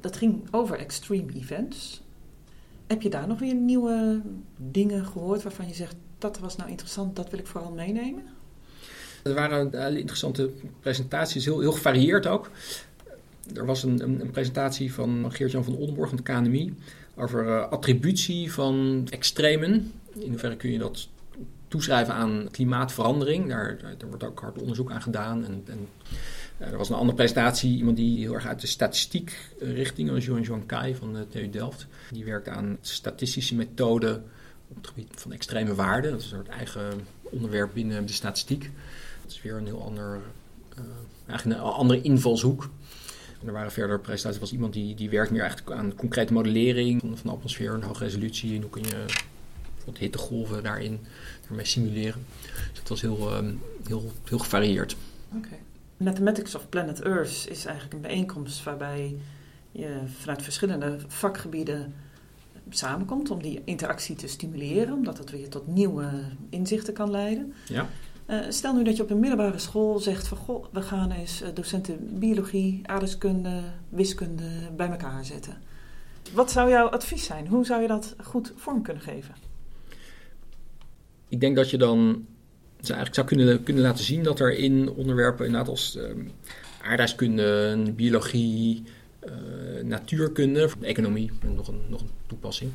Dat 0.00 0.16
ging 0.16 0.42
over 0.50 0.78
extreme 0.78 1.32
events. 1.34 2.02
Heb 2.86 3.02
je 3.02 3.10
daar 3.10 3.26
nog 3.26 3.38
weer 3.38 3.54
nieuwe 3.54 4.22
dingen 4.56 5.04
gehoord 5.06 5.42
waarvan 5.42 5.68
je 5.68 5.74
zegt 5.74 5.96
dat 6.18 6.38
was 6.38 6.56
nou 6.56 6.70
interessant, 6.70 7.16
dat 7.16 7.30
wil 7.30 7.38
ik 7.38 7.46
vooral 7.46 7.72
meenemen? 7.72 8.24
Er 9.22 9.34
waren 9.34 9.96
interessante 9.96 10.50
presentaties, 10.80 11.44
heel, 11.44 11.60
heel 11.60 11.72
gevarieerd 11.72 12.26
ook. 12.26 12.50
Er 13.54 13.66
was 13.66 13.82
een, 13.82 14.02
een, 14.02 14.20
een 14.20 14.30
presentatie 14.30 14.92
van 14.92 15.32
Geert-Jan 15.32 15.64
van 15.64 15.76
Oldenborg 15.76 16.08
van 16.08 16.16
de 16.16 16.22
KNMI 16.22 16.74
over 17.14 17.46
uh, 17.46 17.68
attributie 17.68 18.52
van 18.52 19.06
extremen. 19.10 19.92
In 20.18 20.28
hoeverre 20.28 20.56
kun 20.56 20.70
je 20.72 20.78
dat 20.78 21.08
toeschrijven 21.68 22.14
aan 22.14 22.48
klimaatverandering? 22.50 23.48
Daar, 23.48 23.78
wordt 24.08 24.24
ook 24.24 24.40
hard 24.40 24.58
onderzoek 24.58 24.90
aan 24.90 25.02
gedaan. 25.02 25.44
En, 25.44 25.62
en 25.66 25.88
uh, 26.58 26.66
er 26.66 26.76
was 26.76 26.88
een 26.88 26.94
andere 26.94 27.16
presentatie, 27.16 27.76
iemand 27.76 27.96
die 27.96 28.18
heel 28.18 28.34
erg 28.34 28.46
uit 28.46 28.60
de 28.60 28.66
statistiek 28.66 29.50
richting, 29.58 30.24
Johan 30.24 30.42
Johan 30.42 30.66
Kai 30.66 30.94
van 30.94 31.12
de 31.12 31.28
TU 31.28 31.50
Delft. 31.50 31.86
Die 32.10 32.24
werkt 32.24 32.48
aan 32.48 32.78
statistische 32.80 33.54
methoden 33.54 34.24
op 34.68 34.76
het 34.76 34.86
gebied 34.86 35.14
van 35.16 35.32
extreme 35.32 35.74
waarden. 35.74 36.10
Dat 36.10 36.20
is 36.20 36.30
een 36.30 36.36
soort 36.36 36.48
eigen 36.48 36.90
onderwerp 37.22 37.70
binnen 37.74 38.06
de 38.06 38.12
statistiek. 38.12 38.70
Dat 39.30 39.38
is 39.38 39.44
weer 39.44 39.56
een 39.56 39.66
heel 39.66 39.82
ander, 39.82 40.20
uh, 40.78 40.84
eigenlijk 41.26 41.60
een 41.60 41.66
andere 41.66 42.00
invalshoek. 42.00 42.70
En 43.40 43.46
er 43.46 43.52
waren 43.52 43.72
verder 43.72 44.00
presentaties. 44.00 44.40
Was 44.40 44.52
iemand 44.52 44.72
die, 44.72 44.94
die 44.94 45.10
werkt 45.10 45.30
meer 45.30 45.40
eigenlijk 45.40 45.70
aan 45.70 45.94
concrete 45.94 46.32
modellering 46.32 47.00
van 47.00 47.18
de 47.22 47.30
atmosfeer 47.30 47.74
en 47.74 47.82
hoge 47.82 48.04
resolutie. 48.04 48.54
En 48.54 48.60
hoe 48.60 48.70
kun 48.70 48.82
je 48.82 49.04
bijvoorbeeld 49.64 49.98
hittegolven 49.98 50.62
daarin 50.62 51.00
daarmee 51.46 51.64
simuleren. 51.64 52.24
Dus 52.70 52.78
het 52.78 52.88
was 52.88 53.00
heel, 53.00 53.36
um, 53.36 53.60
heel, 53.86 54.12
heel 54.24 54.38
gevarieerd. 54.38 54.96
Oké. 55.28 55.46
Okay. 55.46 55.58
Mathematics 55.96 56.54
of 56.54 56.68
Planet 56.68 57.00
Earth 57.00 57.46
is 57.48 57.64
eigenlijk 57.64 57.94
een 57.94 58.00
bijeenkomst 58.00 58.62
waarbij 58.62 59.16
je 59.72 60.00
vanuit 60.20 60.42
verschillende 60.42 60.98
vakgebieden 61.06 61.94
samenkomt 62.70 63.30
om 63.30 63.42
die 63.42 63.62
interactie 63.64 64.16
te 64.16 64.26
stimuleren, 64.26 64.94
omdat 64.94 65.16
dat 65.16 65.30
weer 65.30 65.48
tot 65.48 65.66
nieuwe 65.66 66.08
inzichten 66.48 66.94
kan 66.94 67.10
leiden. 67.10 67.54
Ja. 67.66 67.88
Uh, 68.30 68.38
stel 68.48 68.74
nu 68.74 68.84
dat 68.84 68.96
je 68.96 69.02
op 69.02 69.10
een 69.10 69.20
middelbare 69.20 69.58
school 69.58 69.98
zegt 69.98 70.28
van 70.28 70.36
goh, 70.36 70.64
we 70.72 70.82
gaan 70.82 71.10
eens 71.10 71.42
docenten 71.54 72.18
biologie, 72.18 72.80
aardrijkskunde, 72.84 73.62
wiskunde 73.88 74.44
bij 74.76 74.88
elkaar 74.90 75.24
zetten. 75.24 75.58
Wat 76.32 76.50
zou 76.50 76.70
jouw 76.70 76.86
advies 76.88 77.24
zijn? 77.24 77.46
Hoe 77.46 77.64
zou 77.64 77.82
je 77.82 77.88
dat 77.88 78.14
goed 78.22 78.52
vorm 78.56 78.82
kunnen 78.82 79.02
geven? 79.02 79.34
Ik 81.28 81.40
denk 81.40 81.56
dat 81.56 81.70
je 81.70 81.78
dan 81.78 82.26
eigenlijk 82.76 83.14
zou 83.14 83.26
kunnen, 83.26 83.62
kunnen 83.62 83.82
laten 83.82 84.04
zien 84.04 84.22
dat 84.22 84.40
er 84.40 84.58
in 84.58 84.90
onderwerpen 84.90 85.46
inderdaad 85.46 85.70
als 85.70 85.96
uh, 85.96 86.04
aardrijkskunde, 86.82 87.82
biologie, 87.96 88.82
uh, 89.24 89.84
natuurkunde, 89.84 90.70
economie, 90.80 91.30
nog 91.54 91.68
een, 91.68 91.80
nog 91.88 92.00
een 92.00 92.10
toepassing. 92.26 92.70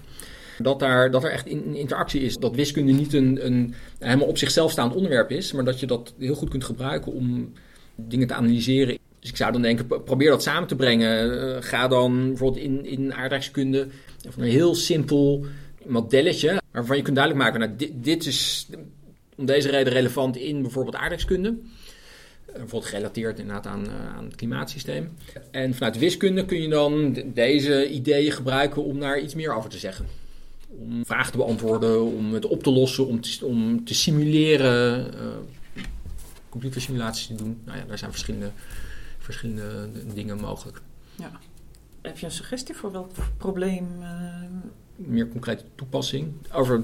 Dat, 0.58 0.80
daar, 0.80 1.12
dat 1.12 1.24
er 1.24 1.32
echt 1.32 1.50
een 1.50 1.76
interactie 1.76 2.22
is. 2.22 2.38
Dat 2.38 2.56
wiskunde 2.56 2.92
niet 2.92 3.14
een, 3.14 3.46
een 3.46 3.74
helemaal 4.00 4.28
op 4.28 4.38
zichzelf 4.38 4.72
staand 4.72 4.96
onderwerp 4.96 5.32
is, 5.32 5.52
maar 5.52 5.64
dat 5.64 5.80
je 5.80 5.86
dat 5.86 6.14
heel 6.20 6.36
goed 6.36 6.50
kunt 6.50 6.64
gebruiken 6.64 7.12
om 7.12 7.54
dingen 7.96 8.28
te 8.28 8.34
analyseren. 8.34 8.98
Dus 9.20 9.30
ik 9.30 9.38
zou 9.38 9.52
dan 9.52 9.62
denken, 9.62 10.04
probeer 10.04 10.30
dat 10.30 10.44
samen 10.44 10.68
te 10.68 10.76
brengen. 10.76 11.34
Uh, 11.34 11.58
ga 11.60 11.88
dan 11.88 12.28
bijvoorbeeld 12.28 12.64
in, 12.64 12.86
in 12.86 13.14
aardrijkskunde 13.14 13.88
van 14.30 14.44
een 14.44 14.50
heel 14.50 14.76
simpel 14.76 15.46
modelletje, 15.86 16.62
waarvan 16.72 16.98
je 16.98 17.02
kunt 17.02 17.16
duidelijk 17.16 17.46
maken, 17.46 17.60
nou, 17.60 17.76
dit, 17.78 17.92
dit 18.04 18.26
is 18.26 18.68
om 19.36 19.46
deze 19.46 19.70
reden 19.70 19.94
relevant 19.94 20.38
in 20.38 20.62
bijvoorbeeld 20.62 20.96
aardrijkskunde. 20.96 21.56
Bijvoorbeeld 22.46 22.86
gerelateerd 22.86 23.40
inderdaad 23.40 23.66
aan, 23.68 23.86
uh, 23.86 24.16
aan 24.18 24.26
het 24.26 24.36
klimaatsysteem. 24.36 25.10
En 25.52 25.74
vanuit 25.74 25.98
wiskunde 25.98 26.46
kun 26.46 26.62
je 26.62 26.70
dan 26.70 27.18
deze 27.26 27.90
ideeën 27.90 28.32
gebruiken 28.32 28.84
om 28.84 29.00
daar 29.00 29.20
iets 29.20 29.36
meer 29.36 29.56
over 29.56 29.70
te 29.70 29.78
zeggen 29.78 30.06
om 30.80 31.06
vragen 31.06 31.32
te 31.32 31.38
beantwoorden, 31.38 32.04
om 32.04 32.34
het 32.34 32.46
op 32.46 32.64
te 32.64 32.72
lossen, 32.72 33.08
om 33.08 33.22
te, 33.22 33.46
om 33.46 33.86
te 33.86 33.94
simuleren, 33.94 35.14
uh, 35.14 35.22
computersimulaties 36.50 37.28
te 37.28 37.36
doen. 37.36 37.62
Nou 37.66 37.78
ja, 37.78 37.84
daar 37.86 37.98
zijn 37.98 38.12
verschillende, 38.12 38.52
verschillende 39.18 39.90
dingen 40.14 40.40
mogelijk. 40.40 40.82
Ja. 41.16 41.32
Heb 42.02 42.18
je 42.18 42.26
een 42.26 42.32
suggestie 42.32 42.76
voor 42.76 42.92
welk 42.92 43.12
probleem? 43.38 43.88
Uh... 44.02 44.08
Meer 44.96 45.28
concrete 45.28 45.64
toepassing. 45.76 46.34
Over 46.52 46.84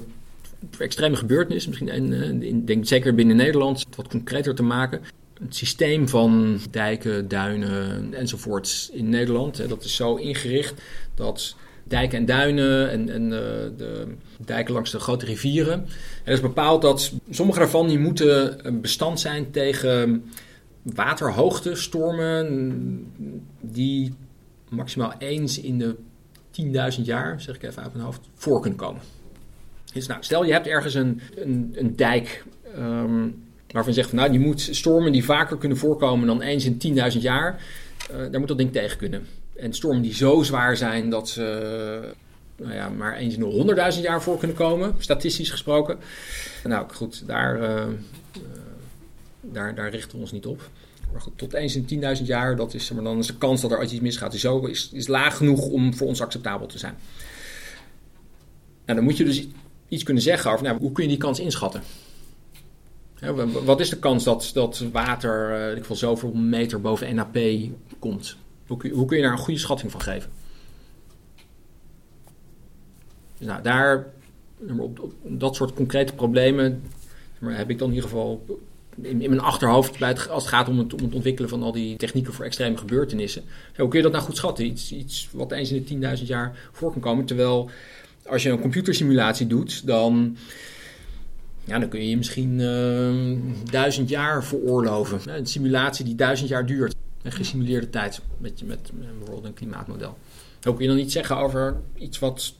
extreme 0.78 1.16
gebeurtenissen, 1.16 1.70
misschien 1.70 2.12
een, 2.12 2.42
ik 2.42 2.66
denk 2.66 2.86
zeker 2.86 3.14
binnen 3.14 3.36
Nederland, 3.36 3.86
wat 3.96 4.08
concreter 4.08 4.54
te 4.54 4.62
maken. 4.62 5.00
Het 5.40 5.56
systeem 5.56 6.08
van 6.08 6.58
dijken, 6.70 7.28
duinen 7.28 8.14
enzovoorts 8.14 8.90
in 8.90 9.08
Nederland, 9.08 9.58
hè, 9.58 9.66
dat 9.66 9.84
is 9.84 9.96
zo 9.96 10.14
ingericht 10.14 10.82
dat 11.14 11.56
dijken 11.84 12.18
en 12.18 12.24
duinen 12.24 12.90
en, 12.90 13.22
eh, 13.22 13.38
de, 13.76 14.06
dijken 14.44 14.74
langs 14.74 14.90
de 14.90 15.00
grote 15.00 15.24
rivieren. 15.24 15.72
En 15.72 15.88
dat 16.24 16.34
is 16.34 16.40
bepaald 16.40 16.82
dat 16.82 17.12
sommige 17.30 17.58
daarvan 17.58 17.88
die 17.88 17.98
moeten 17.98 18.60
bestand 18.80 19.20
zijn 19.20 19.50
tegen 19.50 20.24
waterhoogte, 20.82 21.74
stormen, 21.74 23.06
die 23.60 24.14
maximaal 24.68 25.14
eens 25.18 25.60
in 25.60 25.78
de 25.78 25.96
10.000 26.50 27.04
jaar, 27.04 27.40
zeg 27.40 27.54
ik 27.54 27.62
even 27.62 27.82
uit 27.82 27.92
mijn 27.92 28.04
hoofd, 28.04 28.20
voor 28.34 28.60
kunnen 28.60 28.78
komen. 28.78 29.00
Dus 29.92 30.06
nou, 30.06 30.22
stel 30.22 30.44
je 30.44 30.52
hebt 30.52 30.66
ergens 30.66 30.94
een, 30.94 31.20
een, 31.34 31.72
een 31.74 31.96
dijk 31.96 32.44
um, 32.78 33.42
waarvan 33.72 33.92
je 33.92 33.98
zegt, 33.98 34.08
van, 34.08 34.18
nou, 34.18 34.30
die 34.30 34.40
moet 34.40 34.60
stormen 34.60 35.12
die 35.12 35.24
vaker 35.24 35.58
kunnen 35.58 35.78
voorkomen 35.78 36.26
dan 36.26 36.42
eens 36.42 36.64
in 36.64 36.96
10.000 37.14 37.18
jaar, 37.20 37.64
uh, 38.10 38.16
daar 38.30 38.38
moet 38.38 38.48
dat 38.48 38.58
ding 38.58 38.72
tegen 38.72 38.98
kunnen. 38.98 39.26
En 39.56 39.72
stormen 39.72 40.02
die 40.02 40.14
zo 40.14 40.42
zwaar 40.42 40.76
zijn 40.76 41.10
dat 41.10 41.28
ze 41.28 42.14
nou 42.56 42.74
ja, 42.74 42.88
maar 42.88 43.16
eens 43.16 43.34
in 43.34 43.40
de 43.40 43.92
100.000 43.94 44.00
jaar 44.00 44.22
voor 44.22 44.38
kunnen 44.38 44.56
komen, 44.56 44.94
statistisch 44.98 45.50
gesproken. 45.50 45.98
Nou 46.64 46.86
goed, 46.94 47.26
daar, 47.26 47.60
uh, 47.60 47.84
daar, 49.40 49.74
daar 49.74 49.90
richten 49.90 50.12
we 50.12 50.22
ons 50.22 50.32
niet 50.32 50.46
op. 50.46 50.70
Maar 51.12 51.20
goed, 51.20 51.38
tot 51.38 51.52
eens 51.52 51.76
in 51.76 52.16
10.000 52.18 52.22
jaar, 52.24 52.56
dat 52.56 52.74
is, 52.74 52.90
maar 52.90 53.04
dan 53.04 53.18
is 53.18 53.26
de 53.26 53.36
kans 53.36 53.60
dat 53.60 53.70
er 53.70 53.82
iets 53.82 54.00
misgaat, 54.00 54.34
is, 54.34 54.40
zo, 54.40 54.66
is, 54.66 54.90
is 54.92 55.06
laag 55.06 55.36
genoeg 55.36 55.66
om 55.66 55.94
voor 55.94 56.06
ons 56.06 56.20
acceptabel 56.20 56.66
te 56.66 56.78
zijn. 56.78 56.94
Nou, 58.84 58.98
dan 58.98 59.04
moet 59.04 59.16
je 59.16 59.24
dus 59.24 59.46
iets 59.88 60.02
kunnen 60.02 60.22
zeggen 60.22 60.50
over 60.50 60.64
nou, 60.64 60.78
hoe 60.78 60.92
kun 60.92 61.02
je 61.02 61.08
die 61.08 61.18
kans 61.18 61.40
inschatten. 61.40 61.82
wat 63.64 63.80
is 63.80 63.88
de 63.88 63.98
kans 63.98 64.24
dat, 64.24 64.50
dat 64.54 64.84
water, 64.92 65.70
uh, 65.70 65.76
ik 65.76 65.84
wil 65.84 65.96
zoveel 65.96 66.32
meter 66.32 66.80
boven 66.80 67.14
NAP 67.14 67.38
komt? 67.98 68.36
Hoe 68.72 68.80
kun, 68.80 68.90
je, 68.90 68.96
hoe 68.96 69.06
kun 69.06 69.16
je 69.16 69.22
daar 69.22 69.32
een 69.32 69.38
goede 69.38 69.60
schatting 69.60 69.90
van 69.90 70.00
geven? 70.00 70.30
Dus 73.38 73.46
nou, 73.46 73.62
daar, 73.62 74.06
op, 74.78 75.12
dat 75.22 75.56
soort 75.56 75.74
concrete 75.74 76.14
problemen 76.14 76.82
maar 77.38 77.56
heb 77.56 77.70
ik 77.70 77.78
dan 77.78 77.88
in 77.88 77.94
ieder 77.94 78.08
geval 78.08 78.44
in, 79.00 79.18
mijn 79.18 79.40
achterhoofd 79.40 79.98
bij 79.98 80.08
het, 80.08 80.28
als 80.28 80.42
het 80.42 80.52
gaat 80.52 80.68
om 80.68 80.78
het, 80.78 80.94
ontwikkelen 81.12 81.50
van 81.50 81.62
al 81.62 81.72
die 81.72 81.96
technieken 81.96 82.32
voor 82.32 82.44
extreme 82.44 82.76
gebeurtenissen. 82.76 83.42
hoe 83.76 83.88
kun 83.88 83.98
je 83.98 84.04
dat 84.04 84.12
nou 84.12 84.24
goed 84.24 84.36
schatten? 84.36 84.64
Iets, 84.64 84.92
iets 84.92 85.28
wat 85.32 85.52
eens 85.52 85.72
in 85.72 86.00
de 86.00 86.16
10.000 86.18 86.24
jaar 86.26 86.58
voor 86.72 86.92
kan 86.92 87.00
komen. 87.00 87.24
Terwijl 87.24 87.70
als 88.26 88.42
je 88.42 88.50
een 88.50 88.60
computersimulatie 88.60 89.46
doet, 89.46 89.86
dan, 89.86 90.36
ja, 91.64 91.78
dan 91.78 91.88
kun 91.88 92.00
je 92.00 92.08
je 92.08 92.16
misschien 92.16 92.58
uh, 92.58 93.70
duizend 93.70 94.08
jaar 94.08 94.44
veroorloven. 94.44 95.36
Een 95.36 95.46
simulatie 95.46 96.04
die 96.04 96.14
duizend 96.14 96.48
jaar 96.48 96.66
duurt 96.66 96.94
Een 97.22 97.32
gesimuleerde 97.32 97.90
tijd 97.90 98.20
met, 98.38 98.62
met, 98.64 98.90
bijvoorbeeld 98.92 99.44
een 99.44 99.54
klimaatmodel. 99.54 100.18
Ook 100.68 100.76
kun 100.76 100.84
je 100.84 100.90
dan 100.90 101.00
iets 101.00 101.12
zeggen 101.12 101.36
over 101.36 101.76
iets 101.94 102.18
wat, 102.18 102.54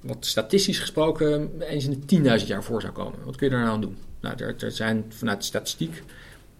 wat 0.00 0.26
statistisch 0.26 0.78
gesproken 0.78 1.50
eens 1.60 1.86
in 1.86 2.02
de 2.06 2.40
10.000 2.40 2.46
jaar 2.46 2.64
voor 2.64 2.80
zou 2.80 2.92
komen. 2.92 3.18
Wat 3.24 3.36
kun 3.36 3.46
je 3.46 3.52
daar 3.52 3.62
nou 3.62 3.74
aan 3.74 3.80
doen? 3.80 3.96
Nou, 4.20 4.42
er, 4.42 4.54
er 4.58 4.70
zijn 4.70 5.04
vanuit 5.08 5.38
de 5.38 5.44
statistiek 5.44 6.02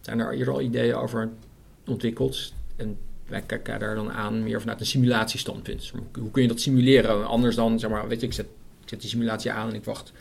zijn 0.05 0.19
er 0.19 0.33
hier 0.33 0.51
al 0.51 0.61
ideeën 0.61 0.95
over 0.95 1.31
ontwikkeld. 1.87 2.53
En 2.77 2.99
wij 3.27 3.43
kijken 3.43 3.81
daar 3.81 3.95
dan 3.95 4.13
aan 4.13 4.43
meer 4.43 4.61
vanuit 4.61 4.81
een 4.81 4.87
simulatiestandpunt. 4.87 5.93
Hoe 6.19 6.31
kun 6.31 6.43
je 6.43 6.49
dat 6.49 6.61
simuleren? 6.61 7.27
Anders 7.27 7.57
dan, 7.57 7.79
zeg 7.79 7.91
maar, 7.91 8.09
weet 8.09 8.21
je, 8.21 8.27
ik 8.27 8.33
zet, 8.33 8.47
zet 8.85 9.01
die 9.01 9.11
simulatie 9.11 9.51
aan 9.51 9.69
en 9.69 9.75
ik 9.75 9.85
wacht 9.85 10.13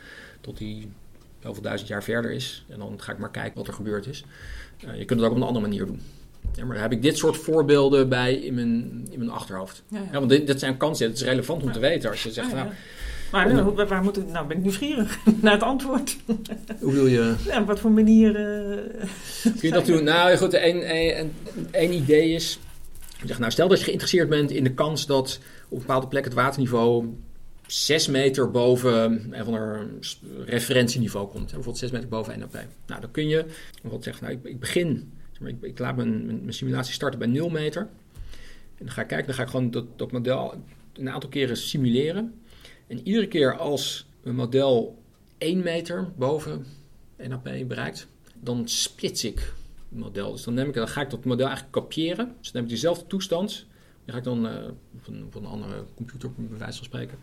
tot 0.41 0.57
die 0.57 0.91
zoveel 1.39 1.61
duizend 1.61 1.89
jaar 1.89 2.03
verder 2.03 2.31
is. 2.31 2.65
En 2.67 2.79
dan 2.79 3.01
ga 3.01 3.11
ik 3.11 3.17
maar 3.17 3.31
kijken 3.31 3.57
wat 3.57 3.67
er 3.67 3.73
gebeurd 3.73 4.07
is. 4.07 4.23
Uh, 4.85 4.97
je 4.97 5.05
kunt 5.05 5.19
het 5.19 5.29
ook 5.29 5.35
op 5.35 5.41
een 5.41 5.47
andere 5.47 5.67
manier 5.67 5.85
doen. 5.85 6.01
Ja, 6.55 6.65
maar 6.65 6.73
daar 6.73 6.83
heb 6.83 6.91
ik 6.91 7.01
dit 7.01 7.17
soort 7.17 7.37
voorbeelden 7.37 8.09
bij 8.09 8.33
in 8.33 8.53
mijn, 8.53 9.07
in 9.09 9.19
mijn 9.19 9.31
achterhoofd. 9.31 9.83
Ja, 9.87 9.99
ja. 10.11 10.17
want 10.17 10.29
dit, 10.29 10.47
dit, 10.47 10.59
zijn 10.59 10.77
kansen, 10.77 11.07
het 11.07 11.15
is 11.15 11.23
relevant 11.23 11.63
om 11.63 11.71
te 11.71 11.79
weten. 11.79 12.09
Als 12.09 12.23
je 12.23 12.31
zegt, 12.31 12.53
nou, 12.53 12.67
maar 13.31 13.67
om, 13.67 13.75
waar 13.75 14.03
moet 14.03 14.17
ik, 14.17 14.27
nou 14.27 14.47
ben 14.47 14.57
ik 14.57 14.63
nieuwsgierig 14.63 15.17
naar 15.41 15.53
het 15.53 15.63
antwoord. 15.63 16.17
Hoe 16.79 16.93
wil 16.93 17.07
je? 17.07 17.35
Ja, 17.45 17.65
wat 17.65 17.79
voor 17.79 17.91
manier... 17.91 18.29
Uh, 18.29 18.77
Kun 19.43 19.53
je 19.61 19.71
dat 19.71 19.85
doen? 19.85 20.03
Nou 20.03 20.37
goed, 20.37 20.53
één 20.53 21.93
idee 21.93 22.33
is... 22.33 22.59
Zeg, 23.25 23.39
nou, 23.39 23.51
stel 23.51 23.67
dat 23.67 23.77
je 23.77 23.83
geïnteresseerd 23.83 24.29
bent 24.29 24.51
in 24.51 24.63
de 24.63 24.73
kans 24.73 25.05
dat 25.05 25.39
op 25.69 25.71
een 25.71 25.77
bepaalde 25.77 26.07
plek 26.07 26.23
het 26.23 26.33
waterniveau 26.33 27.05
6 27.67 28.07
meter 28.07 28.51
boven 28.51 29.27
een 29.31 29.45
van 29.45 29.53
een 29.53 30.01
referentieniveau 30.45 31.27
komt. 31.27 31.45
Bijvoorbeeld 31.45 31.77
6 31.77 31.91
meter 31.91 32.09
boven 32.09 32.39
NAP. 32.39 32.53
Nou, 32.87 33.01
dan 33.01 33.11
kun 33.11 33.27
je 33.27 33.45
bijvoorbeeld 33.71 34.03
zeggen, 34.03 34.23
nou, 34.23 34.37
ik, 34.37 34.43
ik 34.43 34.59
begin, 34.59 35.11
ik, 35.43 35.61
ik, 35.61 35.79
laat 35.79 35.95
mijn, 35.95 36.25
mijn, 36.25 36.53
simulatie 36.53 36.93
starten 36.93 37.19
bij 37.19 37.27
0 37.27 37.49
meter. 37.49 37.81
En 38.77 38.85
dan 38.85 38.89
ga 38.89 39.01
ik 39.01 39.07
kijken, 39.07 39.27
dan 39.27 39.35
ga 39.35 39.43
ik 39.43 39.49
gewoon 39.49 39.71
dat, 39.71 39.97
dat 39.97 40.11
model 40.11 40.63
een 40.93 41.09
aantal 41.09 41.29
keren 41.29 41.57
simuleren. 41.57 42.41
En 42.87 43.07
iedere 43.07 43.27
keer 43.27 43.57
als 43.57 44.07
een 44.23 44.35
model 44.35 45.03
1 45.37 45.63
meter 45.63 46.11
boven 46.15 46.65
NAP 47.17 47.43
bereikt, 47.43 48.07
dan 48.39 48.67
splits 48.67 49.23
ik 49.23 49.53
het 49.89 49.99
model. 49.99 50.31
Dus 50.31 50.43
dan, 50.43 50.53
neem 50.53 50.67
ik, 50.67 50.73
dan 50.73 50.87
ga 50.87 51.01
ik 51.01 51.09
dat 51.09 51.25
model 51.25 51.45
eigenlijk 51.45 51.75
kopiëren. 51.75 52.35
Dus 52.39 52.51
dan 52.51 52.61
neem 52.61 52.63
ik 52.63 52.69
dezelfde 52.69 53.07
toestand. 53.07 53.65
Dan 54.05 54.13
ga 54.13 54.17
ik 54.17 54.23
dan 54.23 54.45
uh, 54.45 54.51
een, 55.05 55.29
een, 55.33 55.45
andere 55.45 55.83
computer, 55.95 56.31
bij 56.35 56.57
wijze 56.57 56.77
van 56.77 56.85
spreken, 56.85 57.17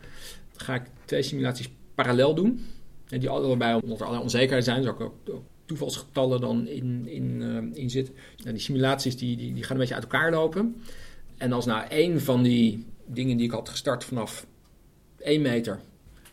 dan 0.53 0.61
ga 0.61 0.75
ik 0.75 0.83
twee 1.05 1.23
simulaties 1.23 1.71
parallel 1.95 2.35
doen. 2.35 2.67
En 3.09 3.21
die 3.21 3.29
allebei, 3.29 3.81
omdat 3.83 3.97
er 3.97 4.05
allerlei 4.05 4.23
onzekerheden 4.23 4.65
zijn, 4.65 4.83
dus 4.83 4.91
ook, 4.91 5.01
ook 5.01 5.43
toevalsgetallen 5.69 6.41
dan 6.41 6.67
in, 6.67 7.07
in, 7.09 7.41
uh, 7.41 7.77
in 7.83 7.91
zitten. 7.91 8.15
En 8.45 8.53
die 8.53 8.63
simulaties 8.63 9.17
die, 9.17 9.37
die, 9.37 9.55
die 9.55 9.63
gaan 9.63 9.73
een 9.73 9.79
beetje 9.79 9.95
uit 9.95 10.03
elkaar 10.03 10.31
lopen. 10.31 10.83
En 11.37 11.53
als 11.53 11.67
nou 11.67 11.89
één 11.89 12.21
van 12.21 12.43
die 12.43 12.87
dingen 13.07 13.37
die 13.37 13.47
ik 13.47 13.53
had 13.53 13.69
gestart 13.69 14.05
vanaf 14.05 14.47
1 15.19 15.43
meter, 15.43 15.81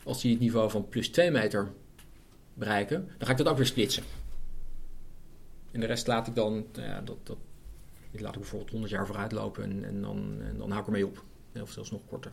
als 0.04 0.21
die 0.21 0.32
het 0.32 0.39
niveau 0.39 0.69
van 0.69 0.89
plus 0.89 1.10
2 1.10 1.32
meter 1.32 1.71
bereiken, 2.54 3.08
dan 3.17 3.28
ga 3.28 3.32
ik 3.32 3.38
dat 3.38 3.48
ook 3.48 3.58
weer 3.58 3.65
splitsen. 3.65 4.04
En 5.71 5.80
de 5.80 5.86
rest 5.86 6.08
laat 6.08 6.28
ik 6.28 6.36
dan, 6.36 6.65
nou 6.74 6.88
ja, 6.88 7.02
dat, 7.02 7.17
dat, 7.24 7.38
laat 8.12 8.34
ik 8.34 8.39
bijvoorbeeld 8.39 8.71
100 8.71 8.91
jaar 8.91 9.06
vooruit 9.06 9.32
lopen 9.32 9.63
en, 9.63 9.84
en, 9.86 10.02
dan, 10.02 10.38
en 10.41 10.58
dan 10.58 10.69
hou 10.69 10.82
ik 10.82 10.88
ermee 10.88 11.06
op. 11.06 11.24
Of 11.62 11.71
zelfs 11.71 11.91
nog 11.91 12.02
korter. 12.08 12.32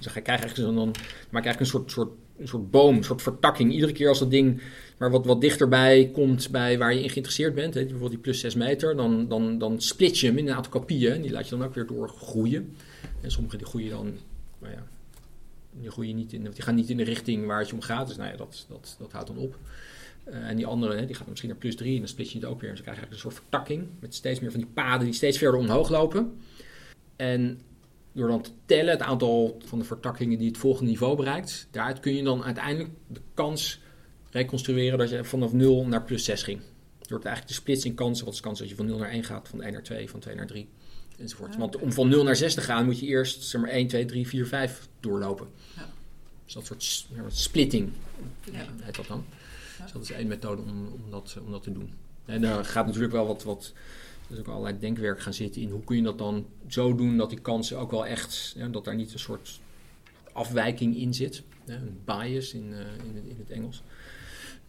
Dan 0.00 0.16
ik 0.16 0.56
dan, 0.56 0.94
maak 1.30 1.44
ik 1.44 1.46
eigenlijk 1.46 1.60
een 1.60 1.66
soort, 1.66 1.90
soort, 1.90 2.10
soort 2.44 2.70
boom, 2.70 2.96
een 2.96 3.04
soort 3.04 3.22
vertakking. 3.22 3.72
Iedere 3.72 3.92
keer 3.92 4.08
als 4.08 4.18
dat 4.18 4.30
ding 4.30 4.60
maar 4.96 5.10
wat, 5.10 5.24
wat 5.24 5.40
dichterbij 5.40 6.10
komt 6.12 6.50
bij 6.50 6.78
waar 6.78 6.94
je 6.94 7.02
in 7.02 7.10
geïnteresseerd 7.10 7.54
bent, 7.54 7.74
hè, 7.74 7.80
bijvoorbeeld 7.80 8.10
die 8.10 8.20
plus 8.20 8.40
6 8.40 8.54
meter, 8.54 8.96
dan, 8.96 9.28
dan, 9.28 9.58
dan 9.58 9.80
split 9.80 10.18
je 10.18 10.26
hem 10.26 10.38
in 10.38 10.48
een 10.48 10.54
aantal 10.54 10.72
kopieën. 10.72 11.12
En 11.12 11.22
die 11.22 11.30
laat 11.30 11.48
je 11.48 11.56
dan 11.56 11.66
ook 11.66 11.74
weer 11.74 11.86
doorgroeien. 11.86 12.76
En 13.20 13.30
sommige 13.30 13.56
die 13.56 13.66
groeien 13.66 13.90
dan, 13.90 14.18
nou 14.58 14.72
ja, 14.72 14.86
die, 15.72 15.90
groeien 15.90 16.16
niet 16.16 16.32
in, 16.32 16.42
die 16.42 16.62
gaan 16.62 16.74
niet 16.74 16.90
in 16.90 16.96
de 16.96 17.04
richting 17.04 17.46
waar 17.46 17.58
het 17.58 17.68
je 17.68 17.74
om 17.74 17.80
gaat. 17.80 18.06
Dus 18.06 18.16
nou 18.16 18.30
ja, 18.30 18.36
dat, 18.36 18.66
dat, 18.68 18.96
dat 18.98 19.12
houdt 19.12 19.26
dan 19.26 19.36
op. 19.36 19.58
Uh, 20.28 20.34
en 20.34 20.56
die 20.56 20.66
andere, 20.66 20.96
hè, 20.96 21.06
die 21.06 21.14
gaat 21.14 21.28
misschien 21.28 21.48
naar 21.48 21.58
plus 21.58 21.76
3 21.76 21.92
en 21.92 21.98
dan 21.98 22.08
split 22.08 22.30
je 22.30 22.38
het 22.38 22.46
ook 22.46 22.60
weer. 22.60 22.70
Dus 22.70 22.82
dan 22.84 22.94
krijg 22.94 22.98
je 22.98 23.06
eigenlijk 23.06 23.12
een 23.12 23.30
soort 23.30 23.34
vertakking 23.34 23.88
met 24.00 24.14
steeds 24.14 24.40
meer 24.40 24.50
van 24.50 24.60
die 24.60 24.68
paden 24.74 25.04
die 25.04 25.14
steeds 25.14 25.38
verder 25.38 25.60
omhoog 25.60 25.88
lopen. 25.88 26.40
En 27.16 27.60
door 28.16 28.28
dan 28.28 28.42
te 28.42 28.50
tellen 28.66 28.90
het 28.90 29.02
aantal 29.02 29.60
van 29.64 29.78
de 29.78 29.84
vertakkingen 29.84 30.38
die 30.38 30.48
het 30.48 30.58
volgende 30.58 30.90
niveau 30.90 31.16
bereikt, 31.16 31.68
daaruit 31.70 32.00
kun 32.00 32.14
je 32.14 32.22
dan 32.22 32.44
uiteindelijk 32.44 32.90
de 33.06 33.20
kans 33.34 33.80
reconstrueren 34.30 34.98
dat 34.98 35.10
je 35.10 35.24
vanaf 35.24 35.52
0 35.52 35.86
naar 35.86 36.02
plus 36.02 36.24
6 36.24 36.42
ging. 36.42 36.60
Door 37.00 37.18
het 37.18 37.26
eigenlijk 37.26 37.56
te 37.56 37.62
splitsen 37.62 37.90
in 37.90 37.96
kansen. 37.96 38.24
Wat 38.24 38.34
is 38.34 38.40
de 38.40 38.46
kans 38.46 38.58
dat 38.58 38.68
je 38.68 38.74
van 38.74 38.86
0 38.86 38.98
naar 38.98 39.10
1 39.10 39.24
gaat, 39.24 39.48
van 39.48 39.62
1 39.62 39.72
naar 39.72 39.82
2, 39.82 40.10
van 40.10 40.20
2 40.20 40.34
naar 40.34 40.46
3 40.46 40.68
enzovoort. 41.18 41.52
Ah, 41.52 41.58
Want 41.58 41.76
om 41.76 41.92
van 41.92 42.08
0 42.08 42.24
naar 42.24 42.36
6 42.36 42.54
te 42.54 42.60
gaan 42.60 42.84
moet 42.84 42.98
je 42.98 43.06
eerst 43.06 43.42
zeg 43.42 43.60
maar 43.60 43.70
1, 43.70 43.86
2, 43.86 44.04
3, 44.04 44.28
4, 44.28 44.46
5 44.46 44.88
doorlopen. 45.00 45.48
Ja. 45.76 45.88
Dus 46.44 46.54
dat 46.54 46.66
soort 46.66 47.06
splitting 47.28 47.92
ja. 48.52 48.66
heet 48.82 48.96
dat 48.96 49.06
dan. 49.06 49.24
Ja. 49.78 49.82
Dus 49.82 49.92
dat 49.92 50.02
is 50.02 50.10
één 50.10 50.26
methode 50.26 50.62
om, 50.62 50.86
om, 51.04 51.10
dat, 51.10 51.36
om 51.44 51.50
dat 51.50 51.62
te 51.62 51.72
doen. 51.72 51.92
En 52.24 52.40
daar 52.40 52.64
gaat 52.64 52.86
natuurlijk 52.86 53.12
wel 53.12 53.26
wat, 53.26 53.42
wat 53.42 53.72
dus 54.26 54.38
ook 54.38 54.48
allerlei 54.48 54.78
denkwerk 54.78 55.20
gaan 55.20 55.34
zitten 55.34 55.62
in 55.62 55.70
hoe 55.70 55.84
kun 55.84 55.96
je 55.96 56.02
dat 56.02 56.18
dan 56.18 56.46
zo 56.66 56.94
doen 56.94 57.16
dat 57.16 57.30
die 57.30 57.40
kansen 57.40 57.78
ook 57.78 57.90
wel 57.90 58.06
echt, 58.06 58.54
ja, 58.56 58.68
dat 58.68 58.84
daar 58.84 58.94
niet 58.94 59.12
een 59.12 59.18
soort 59.18 59.60
afwijking 60.32 60.96
in 60.96 61.14
zit. 61.14 61.42
een 61.66 62.00
bias 62.04 62.54
in, 62.54 62.66
uh, 62.70 62.78
in, 62.78 63.28
in, 63.28 63.36
het 63.38 63.50
Engels. 63.50 63.82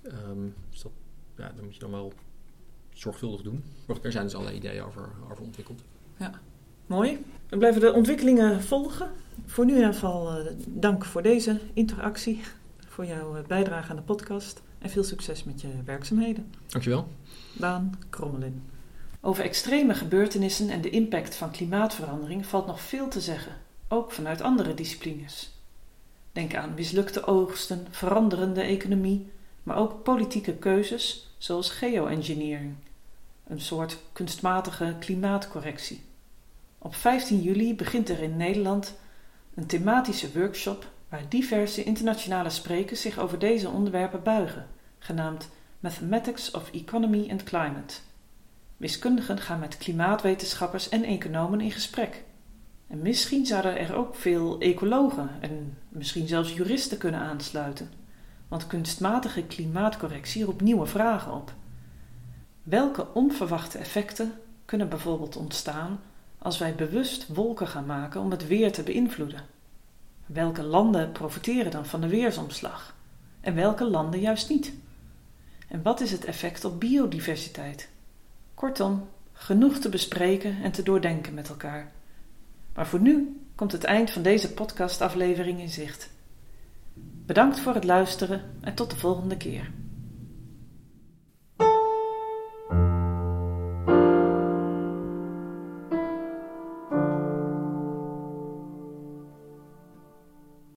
Um, 0.04 0.54
dus 0.70 0.82
dat, 0.82 0.92
ja, 1.38 1.52
dat 1.56 1.64
moet 1.64 1.74
je 1.74 1.80
dan 1.80 1.92
wel 1.92 2.14
zorgvuldig 2.94 3.42
doen. 3.42 3.64
Maar 3.86 3.98
er 4.02 4.12
zijn 4.12 4.24
dus 4.24 4.34
allerlei 4.34 4.58
ideeën 4.58 4.84
over, 4.84 5.10
over 5.32 5.44
ontwikkeld. 5.44 5.82
Ja, 6.18 6.40
mooi. 6.86 7.26
We 7.50 7.58
blijven 7.58 7.82
de 7.82 7.94
ontwikkelingen 7.94 8.64
volgen. 8.64 9.12
Voor 9.46 9.66
nu 9.66 9.72
in 9.72 9.78
ieder 9.78 9.94
geval 9.94 10.40
uh, 10.40 10.52
dank 10.68 11.06
voor 11.06 11.22
deze 11.22 11.60
interactie, 11.74 12.42
voor 12.88 13.06
jouw 13.06 13.36
eh, 13.36 13.44
bijdrage 13.48 13.90
aan 13.90 13.96
de 13.96 14.02
podcast 14.02 14.62
en 14.80 14.90
veel 14.90 15.04
succes 15.04 15.44
met 15.44 15.62
je 15.62 15.68
werkzaamheden. 15.86 16.52
Dankjewel. 16.68 17.08
Daan 17.54 18.00
Krommelin. 18.10 18.62
Over 19.28 19.44
extreme 19.44 19.94
gebeurtenissen 19.94 20.70
en 20.70 20.82
de 20.82 20.90
impact 20.90 21.36
van 21.36 21.52
klimaatverandering 21.52 22.46
valt 22.46 22.68
nog 22.68 22.82
veel 22.82 23.08
te 23.08 23.22
zeggen, 23.22 23.56
ook 23.88 24.12
vanuit 24.12 24.42
andere 24.42 24.74
disciplines. 24.74 25.52
Denk 26.32 26.56
aan 26.56 26.74
mislukte 26.74 27.26
oogsten, 27.26 27.88
veranderende 27.90 28.62
economie, 28.62 29.30
maar 29.64 29.78
ook 29.78 30.04
politieke 30.04 30.54
keuzes 30.54 31.36
zoals 31.38 31.70
geoengineering, 31.70 32.76
een 33.48 33.62
soort 33.62 33.98
kunstmatige 34.14 34.96
klimaatcorrectie. 35.00 36.02
Op 36.78 36.96
15 36.96 37.42
juli 37.42 37.76
begint 37.76 38.10
er 38.10 38.22
in 38.22 38.38
Nederland 38.38 38.96
een 39.56 39.66
thematische 39.66 40.32
workshop 40.40 40.88
waar 41.10 41.30
diverse 41.30 41.84
internationale 41.84 42.50
sprekers 42.50 43.02
zich 43.02 43.18
over 43.20 43.40
deze 43.40 43.70
onderwerpen 43.70 44.24
buigen, 44.24 44.68
genaamd 45.00 45.50
Mathematics 45.80 46.52
of 46.52 46.72
Economy 46.72 47.28
and 47.32 47.44
Climate. 47.44 47.94
Wiskundigen 48.78 49.40
gaan 49.40 49.60
met 49.60 49.78
klimaatwetenschappers 49.78 50.90
en 50.90 51.04
economen 51.04 51.62
in 51.62 51.72
gesprek. 51.72 52.24
En 52.88 53.02
misschien 53.02 53.46
zouden 53.46 53.80
er 53.80 53.96
ook 53.96 54.16
veel 54.16 54.60
ecologen 54.60 55.30
en 55.40 55.78
misschien 55.90 56.28
zelfs 56.28 56.54
juristen 56.54 56.98
kunnen 56.98 57.20
aansluiten, 57.20 57.92
want 58.48 58.68
kunstmatige 58.68 59.44
klimaatcorrectie 59.44 60.44
roept 60.44 60.62
nieuwe 60.62 60.86
vragen 60.86 61.34
op. 61.34 61.54
Welke 62.64 63.14
onverwachte 63.14 63.78
effecten 63.78 64.34
kunnen 64.66 64.90
bijvoorbeeld 64.90 65.36
ontstaan 65.36 66.00
als 66.38 66.58
wij 66.58 66.76
bewust 66.76 67.28
wolken 67.28 67.68
gaan 67.68 67.86
maken 67.86 68.22
om 68.22 68.32
het 68.32 68.48
weer 68.48 68.72
te 68.72 68.84
beïnvloeden? 68.84 69.46
Welke 70.26 70.64
landen 70.64 71.12
profiteren 71.12 71.72
dan 71.72 71.86
van 71.86 72.02
de 72.02 72.08
weersomslag 72.08 72.96
en 73.42 73.56
welke 73.56 73.84
landen 73.84 74.20
juist 74.20 74.50
niet? 74.50 74.74
En 75.68 75.82
wat 75.82 76.02
is 76.02 76.12
het 76.12 76.26
effect 76.26 76.66
op 76.66 76.80
biodiversiteit? 76.80 77.90
Kortom, 78.58 79.10
genoeg 79.34 79.78
te 79.78 79.90
bespreken 79.90 80.64
en 80.64 80.72
te 80.72 80.84
doordenken 80.84 81.34
met 81.34 81.50
elkaar. 81.50 81.92
Maar 82.74 82.88
voor 82.88 83.00
nu 83.00 83.42
komt 83.56 83.72
het 83.72 83.84
eind 83.84 84.12
van 84.12 84.22
deze 84.22 84.54
podcastaflevering 84.54 85.60
in 85.60 85.70
zicht. 85.70 86.10
Bedankt 87.26 87.60
voor 87.60 87.74
het 87.74 87.84
luisteren 87.84 88.42
en 88.62 88.74
tot 88.74 88.90
de 88.90 88.96
volgende 88.96 89.38
keer. 89.38 89.72